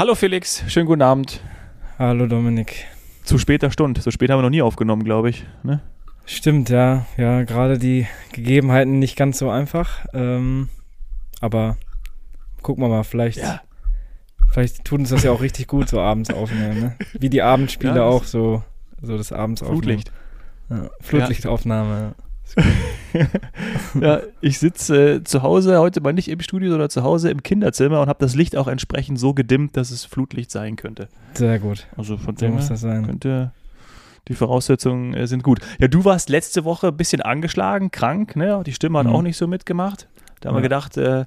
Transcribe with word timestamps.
Hallo 0.00 0.14
Felix, 0.14 0.64
schönen 0.68 0.86
guten 0.86 1.02
Abend. 1.02 1.42
Hallo 1.98 2.26
Dominik. 2.26 2.86
Zu 3.22 3.36
später 3.36 3.70
Stunde. 3.70 4.00
So 4.00 4.10
spät 4.10 4.30
haben 4.30 4.38
wir 4.38 4.44
noch 4.44 4.48
nie 4.48 4.62
aufgenommen, 4.62 5.04
glaube 5.04 5.28
ich. 5.28 5.44
Ne? 5.62 5.80
Stimmt, 6.24 6.70
ja. 6.70 7.04
Ja, 7.18 7.42
gerade 7.42 7.78
die 7.78 8.06
Gegebenheiten 8.32 8.98
nicht 8.98 9.14
ganz 9.14 9.36
so 9.36 9.50
einfach. 9.50 10.06
Ähm, 10.14 10.70
aber 11.42 11.76
gucken 12.62 12.82
wir 12.82 12.88
mal, 12.88 13.02
vielleicht, 13.04 13.36
Ja. 13.40 13.60
vielleicht 14.50 14.86
tut 14.86 15.00
uns 15.00 15.10
das 15.10 15.22
ja 15.22 15.32
auch 15.32 15.42
richtig 15.42 15.66
gut, 15.66 15.90
so 15.90 16.00
abends 16.00 16.32
aufnehmen. 16.32 16.80
Ne? 16.80 16.96
Wie 17.18 17.28
die 17.28 17.42
Abendspiele 17.42 17.96
Ja, 17.96 18.04
auch 18.04 18.24
so, 18.24 18.64
so 19.02 19.18
das 19.18 19.32
abends 19.34 19.60
Flutlicht. 19.60 20.10
aufnehmen. 20.70 20.84
Ja, 20.84 20.90
Flutlichtaufnahme. 21.02 22.00
ja, 22.00 22.14
ich 24.40 24.58
sitze 24.58 25.14
äh, 25.16 25.24
zu 25.24 25.42
Hause, 25.42 25.78
heute 25.78 26.00
mal 26.00 26.12
nicht 26.12 26.28
im 26.28 26.40
Studio, 26.40 26.70
sondern 26.70 26.90
zu 26.90 27.02
Hause 27.02 27.30
im 27.30 27.42
Kinderzimmer 27.42 28.00
und 28.00 28.08
habe 28.08 28.18
das 28.20 28.34
Licht 28.34 28.56
auch 28.56 28.68
entsprechend 28.68 29.18
so 29.18 29.34
gedimmt, 29.34 29.76
dass 29.76 29.90
es 29.90 30.04
Flutlicht 30.04 30.50
sein 30.50 30.76
könnte. 30.76 31.04
Ja. 31.04 31.08
Sehr 31.38 31.58
gut. 31.58 31.86
Also 31.96 32.16
von 32.16 32.36
So 32.36 32.46
dem 32.46 32.54
muss 32.54 32.64
her 32.64 32.70
das 32.70 32.80
sein. 32.80 33.06
könnte 33.06 33.52
die 34.28 34.34
Voraussetzungen 34.34 35.14
äh, 35.14 35.26
sind 35.26 35.42
gut. 35.42 35.60
Ja, 35.80 35.88
du 35.88 36.04
warst 36.04 36.28
letzte 36.28 36.64
Woche 36.64 36.88
ein 36.88 36.96
bisschen 36.96 37.22
angeschlagen, 37.22 37.90
krank, 37.90 38.36
ne? 38.36 38.62
Die 38.66 38.72
Stimme 38.72 38.98
hat 38.98 39.06
Mhm. 39.06 39.12
auch 39.14 39.22
nicht 39.22 39.36
so 39.36 39.46
mitgemacht. 39.46 40.08
Da 40.40 40.48
haben 40.48 40.56
wir 40.56 40.60
Ja. 40.60 40.64
gedacht, 40.64 40.96
äh, 40.96 41.24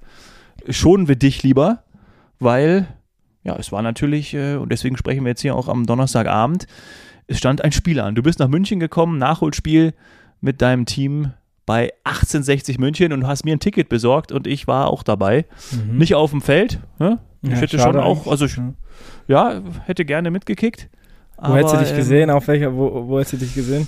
schonen 0.70 1.08
wir 1.08 1.16
dich 1.16 1.44
lieber, 1.44 1.84
weil 2.40 2.88
ja, 3.44 3.58
es 3.58 3.74
war 3.74 3.82
natürlich, 3.82 4.34
äh, 4.36 4.56
und 4.56 4.72
deswegen 4.72 4.96
sprechen 4.96 5.24
wir 5.26 5.30
jetzt 5.32 5.42
hier 5.42 5.56
auch 5.56 5.68
am 5.68 5.86
Donnerstagabend, 5.86 6.66
es 7.28 7.38
stand 7.40 7.62
ein 7.64 7.72
Spiel 7.74 8.00
an. 8.00 8.16
Du 8.16 8.24
bist 8.24 8.40
nach 8.40 8.48
München 8.48 8.80
gekommen, 8.80 9.18
Nachholspiel 9.18 9.94
mit 10.44 10.62
deinem 10.62 10.86
Team 10.86 11.32
bei 11.66 11.92
1860 12.04 12.78
München 12.78 13.14
und 13.14 13.22
du 13.22 13.28
hast 13.28 13.46
mir 13.46 13.54
ein 13.56 13.60
Ticket 13.60 13.88
besorgt 13.88 14.32
und 14.34 14.46
ich 14.46 14.68
war 14.68 14.88
auch 14.88 15.02
dabei. 15.02 15.46
Mhm. 15.72 15.98
Nicht 15.98 16.14
auf 16.14 16.32
dem 16.32 16.42
Feld. 16.42 16.80
Ne? 17.00 17.20
Ich 17.42 17.52
Ja, 17.52 17.56
hätte 17.56 17.80
schon 17.80 17.98
auch, 17.98 18.28
also 18.28 18.46
ich, 18.46 18.60
Ja. 19.28 19.62
hätte 19.86 20.04
gerne 20.04 20.30
mitgekickt. 20.30 20.90
Wo 21.38 21.56
hättest 21.56 21.74
du 21.76 21.80
dich 21.80 21.90
ähm, 21.92 21.96
gesehen? 21.96 22.30
Auf 22.30 22.48
welcher, 22.48 22.76
wo, 22.76 23.08
wo 23.08 23.18
hättest 23.20 23.34
du 23.34 23.38
dich 23.38 23.56
gesehen? 23.56 23.88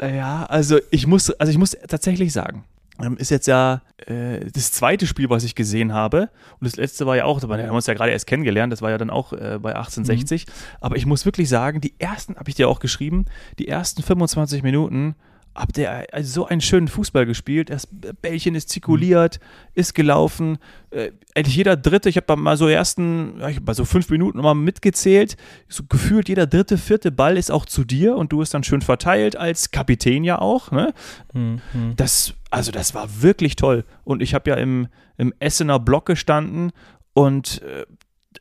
Ja, 0.00 0.44
also 0.46 0.78
ich 0.90 1.06
muss, 1.06 1.30
also 1.30 1.50
ich 1.50 1.58
muss 1.58 1.76
tatsächlich 1.86 2.32
sagen, 2.32 2.64
ähm, 3.00 3.16
ist 3.18 3.30
jetzt 3.30 3.46
ja 3.46 3.82
äh, 4.06 4.40
das 4.52 4.72
zweite 4.72 5.06
Spiel, 5.06 5.30
was 5.30 5.44
ich 5.44 5.54
gesehen 5.54 5.92
habe. 5.92 6.30
Und 6.58 6.64
das 6.66 6.76
letzte 6.76 7.06
war 7.06 7.16
ja 7.16 7.24
auch, 7.26 7.40
wir 7.42 7.66
haben 7.66 7.74
uns 7.76 7.86
ja 7.86 7.94
gerade 7.94 8.10
erst 8.12 8.26
kennengelernt, 8.26 8.72
das 8.72 8.82
war 8.82 8.90
ja 8.90 8.98
dann 8.98 9.10
auch 9.10 9.32
äh, 9.32 9.58
bei 9.60 9.74
1860. 9.76 10.46
Aber 10.80 10.96
ich 10.96 11.04
muss 11.06 11.24
wirklich 11.24 11.48
sagen, 11.48 11.80
die 11.80 11.94
ersten, 11.98 12.36
habe 12.36 12.48
ich 12.48 12.54
dir 12.54 12.68
auch 12.68 12.80
geschrieben, 12.80 13.26
die 13.58 13.68
ersten 13.68 14.02
25 14.02 14.62
Minuten 14.62 15.14
habt 15.54 15.76
ihr 15.78 16.06
also 16.12 16.32
so 16.32 16.46
einen 16.46 16.60
schönen 16.60 16.88
Fußball 16.88 17.26
gespielt. 17.26 17.70
Das 17.70 17.86
Bällchen 18.22 18.54
ist 18.54 18.70
zirkuliert, 18.70 19.38
ist 19.74 19.94
gelaufen. 19.94 20.58
Äh, 20.90 21.12
eigentlich 21.34 21.56
jeder 21.56 21.76
Dritte, 21.76 22.08
ich 22.08 22.16
habe 22.16 22.36
mal 22.36 22.56
so 22.56 22.68
ersten, 22.68 23.40
ich 23.48 23.62
bei 23.62 23.74
so 23.74 23.84
fünf 23.84 24.08
Minuten 24.10 24.38
mal 24.40 24.54
mitgezählt, 24.54 25.36
so 25.68 25.82
gefühlt 25.88 26.28
jeder 26.28 26.46
dritte, 26.46 26.78
vierte 26.78 27.12
Ball 27.12 27.36
ist 27.36 27.50
auch 27.50 27.66
zu 27.66 27.84
dir 27.84 28.16
und 28.16 28.32
du 28.32 28.38
bist 28.38 28.54
dann 28.54 28.64
schön 28.64 28.80
verteilt 28.82 29.36
als 29.36 29.70
Kapitän 29.70 30.24
ja 30.24 30.38
auch. 30.40 30.70
Ne? 30.70 30.94
Mhm. 31.34 31.60
Mhm. 31.74 31.96
Das, 31.96 32.34
also 32.50 32.72
das 32.72 32.94
war 32.94 33.22
wirklich 33.22 33.56
toll. 33.56 33.84
Und 34.04 34.22
ich 34.22 34.34
habe 34.34 34.48
ja 34.50 34.56
im, 34.56 34.88
im 35.18 35.34
Essener 35.38 35.78
Block 35.78 36.06
gestanden 36.06 36.72
und 37.12 37.60
äh, 37.62 37.84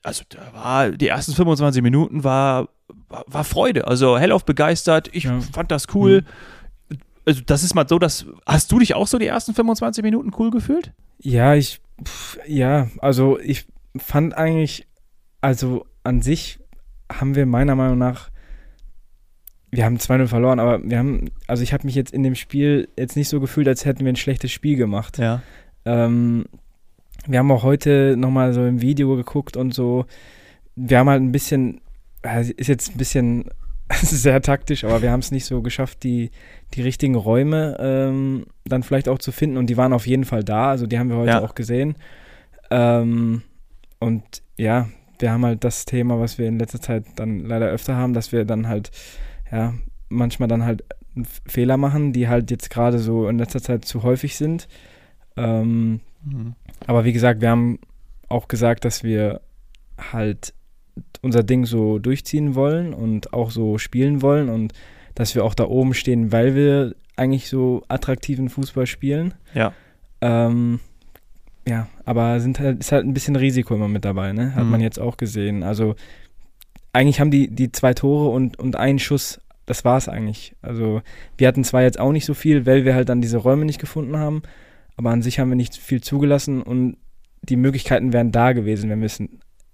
also 0.04 0.24
da 0.30 0.40
war 0.54 0.90
die 0.92 1.10
ersten 1.10 1.34
25 1.34 1.84
Minuten 1.84 2.24
war, 2.24 2.70
war, 3.10 3.26
war 3.28 3.44
Freude. 3.44 3.88
Also 3.88 4.18
hellauf 4.18 4.46
begeistert. 4.46 5.10
Ich 5.12 5.26
Ja. 5.26 5.40
fand 5.54 5.70
das 5.72 5.88
cool. 5.94 6.24
Also 7.26 7.42
das 7.46 7.64
ist 7.64 7.76
mal 7.76 7.88
so, 7.88 8.00
dass 8.00 8.26
hast 8.46 8.72
du 8.72 8.80
dich 8.80 8.96
auch 8.96 9.08
so 9.08 9.18
die 9.18 9.28
ersten 9.28 9.54
25 9.54 10.04
Minuten 10.04 10.32
cool 10.40 10.52
gefühlt? 10.52 10.92
Ja, 11.20 11.54
ich, 11.56 11.80
pf, 12.04 12.40
ja, 12.48 12.88
also 13.00 13.40
ich 13.40 13.68
fand 13.96 14.36
eigentlich, 14.36 14.88
also 15.40 15.86
an 16.04 16.22
sich 16.22 16.60
haben 17.12 17.36
wir 17.36 17.46
meiner 17.46 17.76
Meinung 17.76 17.98
nach, 17.98 18.30
wir 19.70 19.86
haben 19.86 19.98
2-0 19.98 20.28
verloren, 20.28 20.60
aber 20.60 20.84
wir 20.84 20.98
haben, 20.98 21.30
also 21.48 21.64
ich 21.64 21.74
habe 21.74 21.86
mich 21.86 21.96
jetzt 21.96 22.14
in 22.14 22.24
dem 22.24 22.36
Spiel 22.36 22.90
jetzt 22.98 23.16
nicht 23.16 23.30
so 23.30 23.40
gefühlt, 23.40 23.68
als 23.68 23.86
hätten 23.86 24.04
wir 24.04 24.12
ein 24.12 24.18
schlechtes 24.18 24.52
Spiel 24.52 24.76
gemacht. 24.76 25.18
Ja. 25.18 25.42
Ähm, 25.86 26.46
wir 27.28 27.40
haben 27.40 27.52
auch 27.52 27.64
heute 27.64 28.16
nochmal 28.18 28.54
so 28.54 28.66
im 28.66 28.82
Video 28.82 29.16
geguckt 29.16 29.56
und 29.56 29.74
so, 29.74 30.06
wir 30.76 31.00
haben 31.00 31.10
halt 31.10 31.22
ein 31.22 31.32
bisschen, 31.32 31.82
ist 32.58 32.68
jetzt 32.68 32.96
ein 32.96 32.98
bisschen 32.98 33.46
sehr 34.02 34.42
taktisch, 34.42 34.84
aber 34.84 35.02
wir 35.02 35.12
haben 35.12 35.20
es 35.22 35.32
nicht 35.32 35.46
so 35.46 35.62
geschafft, 35.62 36.04
die, 36.04 36.32
die 36.74 36.82
richtigen 36.82 37.16
Räume 37.16 37.78
ähm, 37.80 38.46
dann 38.66 38.84
vielleicht 38.84 39.10
auch 39.10 39.20
zu 39.20 39.32
finden 39.32 39.58
und 39.58 39.68
die 39.68 39.78
waren 39.78 39.94
auf 39.94 40.08
jeden 40.08 40.26
Fall 40.26 40.44
da, 40.44 40.70
also 40.70 40.86
die 40.88 40.98
haben 41.00 41.10
wir 41.10 41.18
heute 41.18 41.30
Ja. 41.32 41.42
auch 41.42 41.56
gesehen. 41.56 41.96
Ähm, 42.70 43.42
und 44.00 44.24
ja, 44.58 44.88
wir 45.20 45.32
haben 45.32 45.46
halt 45.46 45.64
das 45.64 45.86
Thema, 45.86 46.20
was 46.20 46.38
wir 46.38 46.48
in 46.48 46.58
letzter 46.60 46.82
Zeit 46.82 47.06
dann 47.16 47.40
leider 47.42 47.68
öfter 47.68 47.96
haben, 47.96 48.14
dass 48.14 48.32
wir 48.32 48.46
dann 48.46 48.68
halt, 48.68 48.92
ja, 49.52 49.74
manchmal 50.10 50.48
dann 50.48 50.66
halt 50.66 50.84
Fehler 51.46 51.78
machen, 51.78 52.14
die 52.14 52.28
halt 52.28 52.50
jetzt 52.52 52.70
gerade 52.70 52.98
so 53.00 53.28
in 53.28 53.38
letzter 53.38 53.62
Zeit 53.62 53.86
zu 53.86 54.04
häufig 54.04 54.36
sind. 54.38 54.68
Ähm, 55.38 56.00
Mhm. 56.24 56.54
aber 56.88 57.04
wie 57.04 57.14
gesagt, 57.14 57.42
wir 57.42 57.50
haben 57.50 57.80
auch 58.30 58.48
gesagt, 58.48 58.86
dass 58.86 59.04
wir 59.04 59.42
halt 60.12 60.54
unser 61.22 61.44
Ding 61.44 61.66
so 61.66 62.00
durchziehen 62.00 62.56
wollen 62.56 62.94
und 62.94 63.34
auch 63.34 63.52
so 63.52 63.78
spielen 63.78 64.22
wollen 64.22 64.50
und 64.50 64.74
dass 65.16 65.36
wir 65.36 65.44
auch 65.46 65.54
da 65.54 65.66
oben 65.66 65.94
stehen, 65.94 66.32
weil 66.32 66.56
wir 66.56 66.96
eigentlich 67.16 67.50
so 67.50 67.84
attraktiven 67.88 68.50
Fußball 68.50 68.88
spielen. 68.88 69.34
Ja. 69.54 69.74
Ähm, 70.22 70.80
ja, 71.68 71.88
aber 72.06 72.40
sind 72.40 72.60
halt, 72.60 72.80
ist 72.80 72.92
halt 72.92 73.06
ein 73.06 73.14
bisschen 73.14 73.36
Risiko 73.36 73.76
immer 73.76 73.88
mit 73.88 74.04
dabei, 74.06 74.34
ne? 74.34 74.56
Hat 74.56 74.64
Mhm. 74.64 74.72
man 74.72 74.82
jetzt 74.82 75.00
auch 75.00 75.18
gesehen. 75.18 75.62
Also 75.64 75.96
eigentlich 76.94 77.20
haben 77.20 77.32
die, 77.32 77.50
die 77.50 77.72
zwei 77.72 77.94
Tore 77.94 78.30
und, 78.30 78.58
und 78.58 78.76
einen 78.76 79.00
Schuss, 79.00 79.40
das 79.66 79.86
war's 79.86 80.10
eigentlich. 80.10 80.56
Also 80.62 81.02
wir 81.38 81.48
hatten 81.48 81.64
zwar 81.64 81.84
jetzt 81.84 82.00
auch 82.00 82.12
nicht 82.12 82.26
so 82.26 82.34
viel, 82.34 82.66
weil 82.66 82.84
wir 82.84 82.96
halt 82.96 83.10
dann 83.10 83.22
diese 83.22 83.38
Räume 83.38 83.66
nicht 83.66 83.80
gefunden 83.80 84.18
haben, 84.18 84.42
aber 84.98 85.12
an 85.12 85.22
sich 85.22 85.40
haben 85.40 85.50
wir 85.50 85.56
nicht 85.56 85.76
viel 85.76 86.02
zugelassen 86.02 86.62
und 86.64 86.98
die 87.44 87.56
Möglichkeiten 87.56 88.12
wären 88.14 88.32
da 88.32 88.54
gewesen, 88.54 88.90
wenn 88.90 89.00
wir 89.00 89.06
es 89.08 89.22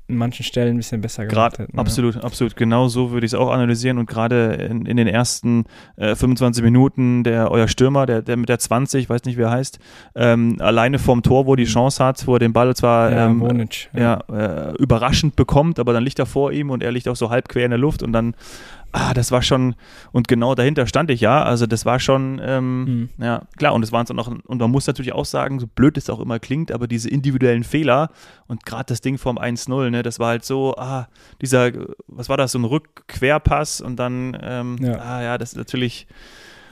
in 0.07 0.17
in 0.17 0.19
manchen 0.19 0.43
Stellen 0.43 0.75
ein 0.75 0.77
bisschen 0.77 1.01
besser 1.01 1.25
gemacht 1.25 1.35
Gerade, 1.35 1.63
hätten. 1.63 1.77
ja. 1.77 1.79
absolut, 1.79 2.23
absolut. 2.23 2.55
Genau 2.55 2.87
so 2.87 3.11
würde 3.11 3.25
ich 3.25 3.33
es 3.33 3.39
auch 3.39 3.51
analysieren. 3.51 3.97
Und 3.97 4.07
gerade 4.07 4.53
in, 4.53 4.85
in 4.85 4.97
den 4.97 5.07
ersten 5.07 5.65
äh, 5.95 6.15
25 6.15 6.63
Minuten, 6.63 7.23
der 7.23 7.51
euer 7.51 7.67
Stürmer, 7.67 8.05
der, 8.05 8.21
der 8.21 8.35
mit 8.35 8.49
der 8.49 8.57
20, 8.57 9.03
ich 9.03 9.09
weiß 9.09 9.25
nicht, 9.25 9.37
wie 9.37 9.43
er 9.43 9.51
heißt, 9.51 9.79
ähm, 10.15 10.57
alleine 10.59 10.97
vorm 10.97 11.21
Tor, 11.21 11.45
wo 11.45 11.53
er 11.53 11.57
die 11.57 11.65
Chance 11.65 12.03
hat, 12.03 12.25
wo 12.25 12.33
er 12.33 12.39
den 12.39 12.53
Ball 12.53 12.75
zwar 12.75 13.11
Ja, 13.11 13.27
ähm, 13.27 13.39
Wonic, 13.41 13.89
ja, 13.93 14.21
äh, 14.31 14.75
überraschend 14.77 15.35
bekommt, 15.35 15.79
aber 15.79 15.93
dann 15.93 16.03
liegt 16.03 16.19
er 16.19 16.25
vor 16.25 16.51
ihm 16.51 16.71
und 16.71 16.83
er 16.83 16.91
liegt 16.91 17.07
auch 17.07 17.15
so 17.15 17.29
halb 17.29 17.47
quer 17.47 17.65
in 17.65 17.71
der 17.71 17.79
Luft 17.79 18.01
und 18.01 18.11
dann, 18.11 18.33
ah, 18.91 19.13
das 19.13 19.31
war 19.31 19.41
schon, 19.41 19.75
und 20.11 20.27
genau 20.27 20.55
dahinter 20.55 20.87
stand 20.87 21.11
ich 21.11 21.21
ja, 21.21 21.43
also 21.43 21.65
das 21.67 21.85
war 21.85 21.99
schon, 21.99 22.41
ähm, 22.43 22.83
Mhm. 22.83 23.09
ja, 23.23 23.41
klar, 23.57 23.73
und 23.73 23.83
es 23.83 23.91
waren 23.91 24.05
so 24.05 24.13
noch, 24.13 24.27
und 24.27 24.59
man 24.59 24.71
muss 24.71 24.87
natürlich 24.87 25.13
auch 25.13 25.25
sagen, 25.25 25.59
so 25.59 25.67
blöd 25.67 25.97
es 25.97 26.09
auch 26.09 26.19
immer 26.19 26.39
klingt, 26.39 26.71
aber 26.71 26.87
diese 26.87 27.09
individuellen 27.09 27.63
Fehler 27.63 28.09
und 28.47 28.65
gerade 28.65 28.85
das 28.85 29.01
Ding 29.01 29.17
vom 29.17 29.37
1-0, 29.37 29.89
ne, 29.91 30.03
das 30.03 30.19
war 30.19 30.29
halt 30.29 30.45
so, 30.45 30.75
ah, 30.77 31.07
dieser, 31.41 31.71
was 32.07 32.29
war 32.29 32.37
das, 32.37 32.51
so 32.53 32.59
ein 32.59 32.65
Rückquerpass 32.65 33.81
und 33.81 33.97
dann, 33.97 34.37
ähm, 34.41 34.77
Ja. 34.81 34.97
ah 34.99 35.21
ja, 35.23 35.37
das 35.37 35.51
ist 35.53 35.57
natürlich, 35.57 36.07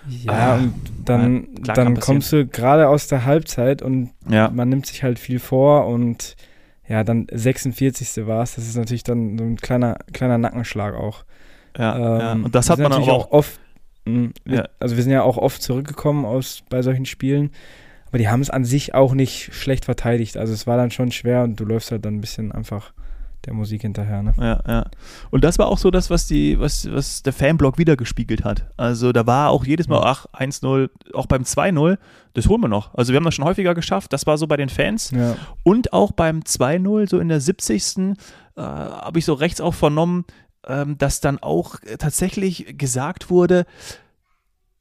Ja, 0.07 0.33
Ah, 0.33 0.55
und 0.57 0.73
dann, 1.03 1.47
ja, 1.65 1.73
dann 1.73 1.99
kommst 1.99 2.31
du 2.31 2.45
gerade 2.45 2.87
aus 2.89 3.07
der 3.07 3.25
Halbzeit 3.25 3.81
und 3.81 4.11
ja, 4.29 4.51
man 4.51 4.69
nimmt 4.69 4.85
sich 4.85 5.01
halt 5.01 5.17
viel 5.17 5.39
vor 5.39 5.87
und 5.87 6.35
ja, 6.87 7.03
dann 7.03 7.25
46. 7.31 8.27
war 8.27 8.43
es. 8.43 8.53
Das 8.53 8.67
ist 8.67 8.75
natürlich 8.77 9.01
dann 9.03 9.35
so 9.39 9.43
ein 9.43 9.55
kleiner, 9.57 9.97
kleiner 10.13 10.37
Nackenschlag 10.37 10.93
auch. 10.93 11.23
Ja, 11.77 11.97
ja. 11.99 12.31
Ähm, 12.33 12.45
und 12.45 12.55
das 12.55 12.69
hat 12.69 12.79
man 12.79 12.89
natürlich 12.89 13.09
auch, 13.09 13.31
oft. 13.31 13.59
mh, 14.05 14.29
wir, 14.43 14.55
Ja. 14.57 14.63
Also 14.79 14.95
wir 14.95 15.03
sind 15.03 15.11
ja 15.11 15.23
auch 15.23 15.37
oft 15.37 15.61
zurückgekommen 15.61 16.25
aus 16.25 16.63
bei 16.69 16.81
solchen 16.81 17.05
Spielen, 17.05 17.51
aber 18.07 18.17
die 18.17 18.29
haben 18.29 18.41
es 18.41 18.49
an 18.49 18.65
sich 18.65 18.93
auch 18.93 19.13
nicht 19.13 19.53
schlecht 19.53 19.85
verteidigt. 19.85 20.37
Also 20.37 20.53
es 20.53 20.67
war 20.67 20.77
dann 20.77 20.91
schon 20.91 21.11
schwer 21.11 21.43
und 21.43 21.59
du 21.59 21.65
läufst 21.65 21.91
halt 21.91 22.05
dann 22.05 22.15
ein 22.15 22.21
bisschen 22.21 22.51
einfach 22.51 22.93
der 23.45 23.53
Musik 23.53 23.83
hinterher. 23.83 24.23
Ne? 24.23 24.33
Ja, 24.39 24.59
ja. 24.67 24.85
Und 25.29 25.43
das 25.43 25.59
war 25.59 25.67
auch 25.67 25.77
so 25.77 25.91
das, 25.91 26.09
was 26.09 26.25
die, 26.25 26.59
was, 26.59 26.91
was 26.91 27.21
der 27.21 27.31
Fanblock 27.31 27.77
wieder 27.77 27.95
gespiegelt 27.95 28.43
hat. 28.43 28.65
Also 28.75 29.11
da 29.11 29.27
war 29.27 29.51
auch 29.51 29.65
jedes 29.65 29.87
Mal, 29.87 29.97
Ja. 29.97 30.03
ach, 30.05 30.25
1-0, 30.33 30.89
auch 31.13 31.27
beim 31.27 31.43
2-0, 31.43 31.99
das 32.33 32.47
holen 32.49 32.61
wir 32.61 32.69
noch. 32.69 32.95
Also 32.95 33.13
wir 33.13 33.17
haben 33.17 33.23
das 33.23 33.35
schon 33.35 33.45
häufiger 33.45 33.75
geschafft, 33.75 34.13
das 34.13 34.25
war 34.25 34.39
so 34.39 34.47
bei 34.47 34.57
den 34.57 34.69
Fans. 34.69 35.11
Ja. 35.11 35.35
Und 35.61 35.93
auch 35.93 36.11
beim 36.11 36.39
2-0, 36.39 37.07
so 37.07 37.19
in 37.19 37.29
der 37.29 37.39
70. 37.39 38.15
Äh, 38.57 38.61
habe 38.61 39.19
ich 39.19 39.25
so 39.25 39.33
rechts 39.33 39.61
auch 39.61 39.75
vernommen, 39.75 40.25
ähm, 40.67 40.97
dass 40.97 41.21
dann 41.21 41.39
auch 41.39 41.81
äh, 41.83 41.97
tatsächlich 41.97 42.77
gesagt 42.77 43.29
wurde, 43.29 43.65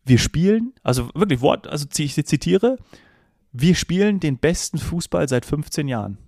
wir 0.04 0.18
spielen, 0.18 0.74
also 0.82 1.08
wirklich 1.14 1.40
Wort, 1.40 1.66
also 1.66 1.86
ich 1.96 2.14
zitiere, 2.14 2.78
wir 3.52 3.74
spielen 3.74 4.20
den 4.20 4.38
besten 4.38 4.78
Fußball 4.78 5.28
seit 5.28 5.46
15 5.46 5.88
Jahren. 5.88 6.18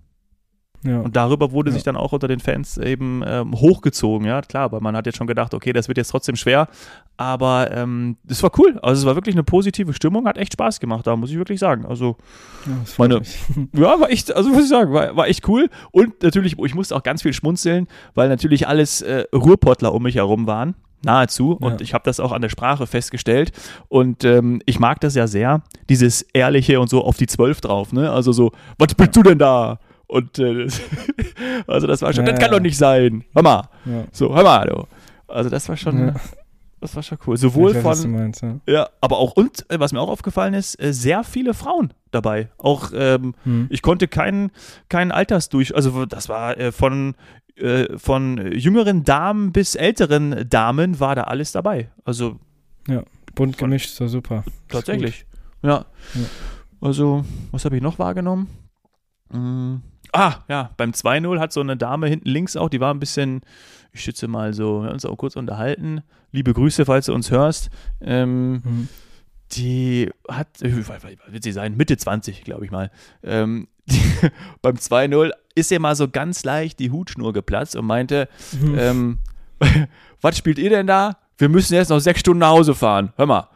Ja. 0.83 0.99
Und 0.99 1.15
darüber 1.15 1.51
wurde 1.51 1.69
Ja. 1.71 1.73
sich 1.73 1.83
dann 1.83 1.95
auch 1.95 2.13
unter 2.13 2.27
den 2.27 2.39
Fans 2.39 2.77
eben 2.77 3.23
ähm, 3.25 3.53
hochgezogen, 3.55 4.27
ja, 4.27 4.41
klar, 4.41 4.71
weil 4.71 4.79
man 4.79 4.95
hat 4.95 5.05
jetzt 5.07 5.17
schon 5.17 5.25
gedacht, 5.27 5.53
okay, 5.53 5.73
das 5.73 5.87
wird 5.87 5.97
jetzt 5.97 6.09
trotzdem 6.09 6.35
schwer, 6.35 6.67
aber 7.17 7.71
ähm, 7.71 8.17
das 8.23 8.43
war 8.43 8.51
cool, 8.59 8.77
also 8.83 9.01
es 9.01 9.05
war 9.05 9.15
wirklich 9.15 9.33
eine 9.35 9.43
positive 9.43 9.93
Stimmung, 9.93 10.27
hat 10.27 10.37
echt 10.37 10.53
Spaß 10.53 10.79
gemacht, 10.79 11.07
da 11.07 11.15
muss 11.15 11.31
ich 11.31 11.37
wirklich 11.37 11.59
sagen, 11.59 11.85
also 11.85 12.15
Ja, 12.67 12.73
Meine- 12.97 13.21
ja, 13.73 13.99
war 13.99 14.09
echt, 14.11 14.35
also 14.35 14.49
muss 14.49 14.63
ich 14.63 14.69
sagen, 14.69 14.93
war, 14.93 15.15
war 15.15 15.27
echt 15.27 15.47
cool. 15.47 15.69
Und 15.91 16.21
natürlich, 16.21 16.57
ich 16.59 16.75
musste 16.75 16.95
auch 16.95 17.03
ganz 17.03 17.21
viel 17.23 17.33
schmunzeln, 17.33 17.87
weil 18.13 18.29
natürlich 18.29 18.67
alles 18.67 19.01
äh, 19.01 19.23
Ruhrpottler 19.33 19.93
um 19.93 20.03
mich 20.03 20.15
herum 20.15 20.45
waren, 20.47 20.75
nahezu. 21.03 21.53
Und 21.53 21.73
Ja. 21.73 21.81
ich 21.81 21.93
habe 21.93 22.03
das 22.05 22.19
auch 22.19 22.31
an 22.31 22.41
der 22.41 22.49
Sprache 22.49 22.85
festgestellt. 22.87 23.51
Und 23.87 24.23
ähm, 24.25 24.61
ich 24.65 24.79
mag 24.79 24.99
das 24.99 25.15
ja 25.15 25.27
sehr, 25.27 25.61
dieses 25.89 26.21
Ehrliche 26.33 26.79
und 26.79 26.89
so 26.89 27.03
auf 27.03 27.17
die 27.17 27.27
Zwölf 27.27 27.61
drauf, 27.61 27.93
ne, 27.93 28.11
also 28.11 28.31
so, 28.31 28.51
was 28.77 28.93
bist 28.95 29.15
du 29.15 29.23
denn 29.23 29.37
da? 29.39 29.79
Und 30.07 30.39
äh, 30.39 30.63
das, 30.65 30.81
also 31.67 31.87
das 31.87 32.01
war 32.01 32.13
schon, 32.13 32.25
Ja, 32.25 32.31
das 32.31 32.39
kann 32.39 32.51
ja. 32.51 32.57
doch 32.57 32.63
nicht 32.63 32.77
sein. 32.77 33.25
Hör 33.33 33.43
mal, 33.43 33.69
Ja. 33.85 34.05
so, 34.11 34.33
hör 34.35 34.43
mal, 34.43 34.67
du. 34.67 34.87
Also 35.27 35.49
das 35.49 35.67
war 35.67 35.75
schon, 35.77 36.07
Ja. 36.07 36.15
das 36.79 36.95
war 36.95 37.03
schon 37.03 37.17
cool. 37.27 37.35
Sowohl 37.37 37.75
weiß, 37.83 38.01
von, 38.03 38.11
meinst, 38.11 38.41
ja. 38.41 38.59
ja, 38.67 38.89
aber 39.01 39.17
auch, 39.17 39.33
und 39.33 39.65
äh, 39.69 39.79
was 39.79 39.91
mir 39.91 39.99
auch 39.99 40.09
aufgefallen 40.09 40.53
ist, 40.53 40.81
äh, 40.81 40.93
sehr 40.93 41.23
viele 41.23 41.53
Frauen 41.53 41.93
dabei. 42.11 42.49
Auch, 42.57 42.91
ähm, 42.95 43.35
Hm. 43.43 43.67
ich 43.69 43.81
konnte 43.81 44.07
keinen 44.07 44.51
keinen 44.87 45.11
Altersdurch, 45.11 45.75
also 45.75 46.05
das 46.05 46.29
war 46.29 46.57
äh, 46.57 46.71
von, 46.71 47.15
äh, 47.57 47.97
von 47.97 48.51
jüngeren 48.53 49.03
Damen 49.03 49.51
bis 49.51 49.75
älteren 49.75 50.47
Damen 50.49 50.99
war 51.01 51.15
da 51.15 51.23
alles 51.23 51.51
dabei. 51.51 51.89
Also 52.05 52.39
Bunt 53.35 53.57
gemischt, 53.57 53.89
so 53.89 54.07
super. 54.07 54.43
tatsächlich. 54.69 55.25
Ja. 55.61 55.85
Ja. 56.13 56.21
Also, 56.79 57.25
was 57.51 57.65
habe 57.65 57.75
ich 57.75 57.81
noch 57.83 57.99
wahrgenommen? 57.99 58.47
Mm. 59.31 59.75
Ah, 60.13 60.35
ja, 60.47 60.71
beim 60.77 60.91
2-0 60.91 61.39
hat 61.39 61.51
so 61.53 61.61
eine 61.61 61.77
Dame 61.77 62.07
hinten 62.07 62.29
links 62.29 62.55
auch, 62.55 62.69
die 62.69 62.79
war 62.79 62.93
ein 62.93 62.99
bisschen, 62.99 63.41
ich 63.93 64.01
schätze 64.01 64.27
mal 64.27 64.53
so, 64.53 64.81
wir 64.81 64.87
haben 64.87 64.93
uns 64.93 65.05
auch 65.05 65.17
kurz 65.17 65.35
unterhalten. 65.35 66.01
Liebe 66.31 66.53
Grüße, 66.53 66.85
falls 66.85 67.05
du 67.07 67.13
uns 67.13 67.31
hörst. 67.31 67.69
Ähm, 68.01 68.53
Mhm. 68.63 68.89
die 69.53 70.09
hat, 70.29 70.61
äh, 70.61 70.73
was 70.87 71.01
wird 71.29 71.43
sie 71.43 71.51
sein, 71.53 71.77
Mitte 71.77 71.95
20, 71.97 72.43
glaube 72.43 72.65
ich 72.65 72.71
mal. 72.71 72.91
Ähm, 73.23 73.67
die, 73.85 74.01
beim 74.61 74.75
2-0 74.75 75.31
ist 75.55 75.71
ihr 75.71 75.79
mal 75.79 75.95
so 75.95 76.07
ganz 76.09 76.43
leicht 76.43 76.79
die 76.79 76.91
Hutschnur 76.91 77.33
geplatzt 77.33 77.75
und 77.75 77.85
meinte, 77.85 78.27
Mhm. 78.61 78.75
ähm, 78.77 79.17
was 80.21 80.37
spielt 80.37 80.59
ihr 80.59 80.69
denn 80.69 80.87
da? 80.87 81.17
Wir 81.37 81.49
müssen 81.49 81.73
jetzt 81.75 81.89
noch 81.89 81.99
sechs 81.99 82.19
Stunden 82.19 82.39
nach 82.39 82.49
Hause 82.49 82.75
fahren. 82.75 83.13
Hör 83.15 83.25
mal. 83.25 83.47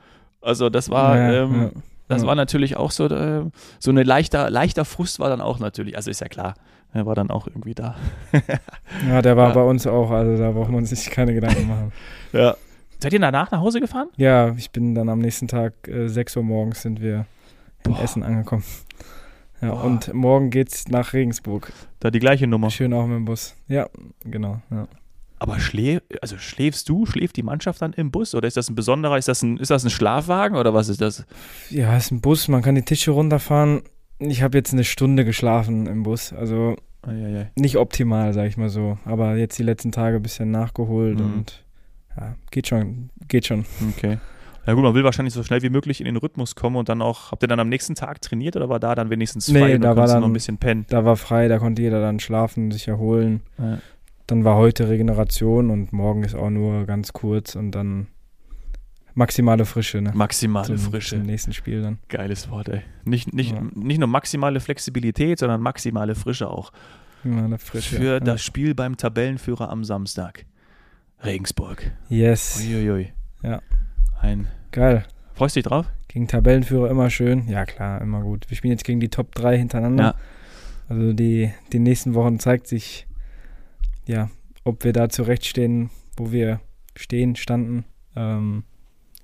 Also 0.42 0.70
das 0.70 0.90
war, 0.90 1.18
Ja, 1.18 1.44
ähm, 1.44 1.62
ja. 1.62 1.72
Das 2.12 2.22
Ja. 2.22 2.28
war 2.28 2.36
natürlich 2.36 2.78
auch 2.78 2.92
so, 2.92 3.06
äh, 3.08 3.44
so 3.80 3.90
eine 3.92 4.04
leichter, 4.04 4.50
leichter 4.50 4.86
Frust 4.86 5.20
war 5.20 5.30
dann 5.30 5.42
auch 5.42 5.60
natürlich, 5.60 5.96
also 5.96 6.12
ist 6.12 6.22
ja 6.22 6.28
klar, 6.28 6.54
er 6.94 7.06
war 7.06 7.16
dann 7.16 7.30
auch 7.32 7.48
irgendwie 7.48 7.74
da. 7.74 7.96
Ja, 9.08 9.22
der 9.22 9.38
war 9.38 9.50
Ja. 9.50 9.54
bei 9.56 9.64
uns 9.64 9.88
auch, 9.88 10.12
also 10.12 10.38
da 10.42 10.52
braucht 10.52 10.70
man 10.72 10.86
sich 10.86 11.10
keine 11.10 11.34
Gedanken 11.34 11.68
machen. 11.68 11.92
Ja. 12.34 12.56
Seid 13.00 13.14
ihr 13.14 13.20
danach 13.20 13.50
nach 13.52 13.60
Hause 13.62 13.80
gefahren? 13.82 14.10
Ja, 14.18 14.54
ich 14.56 14.70
bin 14.72 14.94
dann 14.94 15.10
am 15.10 15.20
nächsten 15.20 15.48
Tag, 15.48 15.74
äh, 15.88 16.08
6 16.08 16.38
Uhr 16.38 16.44
morgens 16.44 16.84
sind 16.84 17.02
wir 17.02 17.26
in 17.86 17.94
Boah. 17.94 18.04
Essen 18.04 18.22
angekommen. 18.22 18.64
Ja, 19.60 19.72
Boah. 19.72 19.84
und 19.86 20.14
morgen 20.14 20.50
geht's 20.52 20.88
nach 20.88 21.14
Regensburg. 21.14 21.74
Da 22.00 22.12
die 22.12 22.20
gleiche 22.20 22.46
Nummer. 22.46 22.70
Schön 22.70 22.94
auch 22.94 23.08
mit 23.08 23.16
dem 23.16 23.26
Bus. 23.26 23.56
Ja, 23.68 23.88
genau. 24.24 24.62
Ja. 24.70 24.88
Aber 25.44 25.60
schlä 25.60 26.02
also 26.22 26.38
schläfst 26.38 26.88
du, 26.88 27.08
schläft 27.08 27.36
die 27.36 27.42
Mannschaft 27.42 27.82
dann 27.82 27.94
im 27.94 28.12
Bus 28.12 28.36
oder 28.36 28.48
ist 28.48 28.58
das 28.58 28.70
ein 28.70 28.76
besonderer, 28.76 29.18
ist 29.18 29.28
das 29.28 29.42
ein, 29.42 29.58
ist 29.58 29.72
das 29.72 29.84
ein 29.84 29.90
Schlafwagen 29.90 30.56
oder 30.56 30.74
was 30.76 30.88
ist 30.88 31.02
das? 31.02 31.26
ja, 31.72 31.98
ist 31.98 32.12
ein 32.12 32.22
Bus, 32.22 32.48
man 32.48 32.62
kann 32.62 32.76
die 32.76 32.84
Tische 32.84 33.10
runterfahren. 33.10 33.82
Ich 34.20 34.44
habe 34.44 34.56
jetzt 34.60 34.72
eine 34.72 34.84
Stunde 34.84 35.26
geschlafen 35.26 35.88
im 35.88 36.04
Bus, 36.04 36.32
also 36.32 36.76
Eieiei. 37.02 37.50
nicht 37.56 37.78
optimal, 37.78 38.34
sag 38.34 38.46
ich 38.50 38.58
mal 38.58 38.70
so. 38.70 39.00
Aber 39.04 39.36
jetzt 39.36 39.58
die 39.58 39.64
letzten 39.64 39.92
Tage 39.92 40.18
ein 40.18 40.22
bisschen 40.22 40.52
nachgeholt 40.52 41.18
Mhm. 41.20 41.26
und 41.34 41.64
ja, 42.16 42.36
geht 42.52 42.68
schon, 42.68 43.10
geht 43.28 43.48
schon. 43.48 43.66
Okay. 43.98 44.20
Ja 44.68 44.74
gut, 44.74 44.84
man 44.84 44.94
will 44.94 45.04
wahrscheinlich 45.04 45.34
so 45.34 45.42
schnell 45.42 45.64
wie 45.64 45.72
möglich 45.72 46.02
in 46.02 46.06
den 46.06 46.18
Rhythmus 46.18 46.54
kommen 46.54 46.76
und 46.76 46.88
dann 46.88 47.02
auch, 47.02 47.32
habt 47.32 47.42
ihr 47.44 47.48
dann 47.48 47.60
am 47.60 47.68
nächsten 47.70 47.96
Tag 47.96 48.22
trainiert 48.22 48.56
oder 48.56 48.70
war 48.70 48.80
da 48.80 48.94
dann 48.94 49.10
wenigstens 49.10 49.50
frei 49.50 49.70
Nee, 49.74 49.80
da 49.80 49.96
war 49.98 50.06
dann- 50.06 50.20
noch 50.22 50.28
ein 50.28 50.34
bisschen 50.34 50.58
pennen? 50.60 50.86
Da 50.90 51.04
war 51.04 51.16
frei, 51.16 51.48
da 51.48 51.58
konnte 51.58 51.82
jeder 51.82 52.00
dann 52.00 52.20
schlafen, 52.20 52.70
sich 52.70 52.88
erholen. 52.88 53.42
Ja. 53.58 53.80
Dann 54.32 54.46
war 54.46 54.56
heute 54.56 54.88
Regeneration 54.88 55.70
und 55.70 55.92
morgen 55.92 56.24
ist 56.24 56.36
auch 56.36 56.50
nur 56.50 56.86
ganz 56.86 57.12
kurz 57.12 57.58
und 57.58 57.72
dann 57.72 58.08
maximale 59.14 59.66
Frische, 59.66 60.02
ne? 60.02 60.14
Maximale 60.14 60.68
Zum, 60.68 60.78
Frische. 60.78 61.18
Zum 61.18 61.26
nächsten 61.26 61.52
Spiel 61.52 61.82
dann. 61.82 62.00
Geiles 62.08 62.50
Wort, 62.50 62.70
ey. 62.70 62.80
Nicht, 63.04 63.34
nicht, 63.34 63.52
Ja. 63.52 63.62
nicht 63.76 63.98
nur 63.98 64.08
maximale 64.08 64.62
Flexibilität, 64.62 65.40
sondern 65.40 65.60
maximale 65.60 66.16
Frische 66.16 66.50
auch. 66.50 66.72
Maximale 67.26 67.58
Frische. 67.58 67.98
Für 67.98 68.14
ja. 68.14 68.20
das 68.22 68.42
Spiel 68.42 68.74
beim 68.74 68.96
Tabellenführer 68.96 69.70
am 69.70 69.84
Samstag. 69.84 70.46
Regensburg. 71.26 71.92
Yes. 72.08 72.58
Uiuiui. 72.58 73.12
Ja. 73.44 73.62
Ein. 74.22 74.48
Geil. 74.72 75.04
Freust 75.34 75.58
du 75.58 75.60
dich 75.60 75.68
drauf? 75.68 75.88
Gegen 76.08 76.30
Tabellenführer 76.30 76.90
immer 76.90 77.10
schön. 77.10 77.50
Ja, 77.50 77.66
klar, 77.66 78.00
immer 78.00 78.22
gut. 78.22 78.50
Wir 78.50 78.56
spielen 78.56 78.72
jetzt 78.72 78.86
gegen 78.86 79.02
die 79.02 79.10
Top 79.10 79.36
3 79.36 79.58
hintereinander. 79.58 80.04
Ja. 80.04 80.16
Also 80.88 81.12
die, 81.12 81.52
die 81.74 81.80
nächsten 81.80 82.14
Wochen 82.14 82.40
zeigt 82.40 82.68
sich, 82.68 83.08
ja, 84.12 84.30
ob 84.64 84.84
wir 84.84 84.94
da 84.94 85.10
zurechtstehen, 85.10 85.90
wo 86.18 86.32
wir 86.32 86.60
stehen, 86.96 87.36
standen. 87.36 87.86
Ähm, 88.16 88.64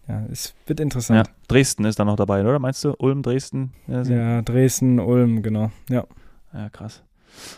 ja, 0.07 0.25
es 0.31 0.55
wird 0.65 0.79
Ja. 0.79 0.83
interessant. 0.83 1.29
Dresden 1.47 1.85
ist 1.85 1.99
da 1.99 2.05
noch 2.05 2.15
dabei, 2.15 2.41
oder? 2.41 2.59
Meinst 2.59 2.83
du? 2.85 2.93
Ulm, 2.97 3.21
Dresden? 3.21 3.73
Ja, 3.87 4.03
sind- 4.05 4.17
Ja, 4.17 4.41
Dresden, 4.41 4.99
Ulm, 4.99 5.41
genau. 5.43 5.71
Ja. 5.89 6.05
Ja, 6.53 6.69
krass. 6.69 7.03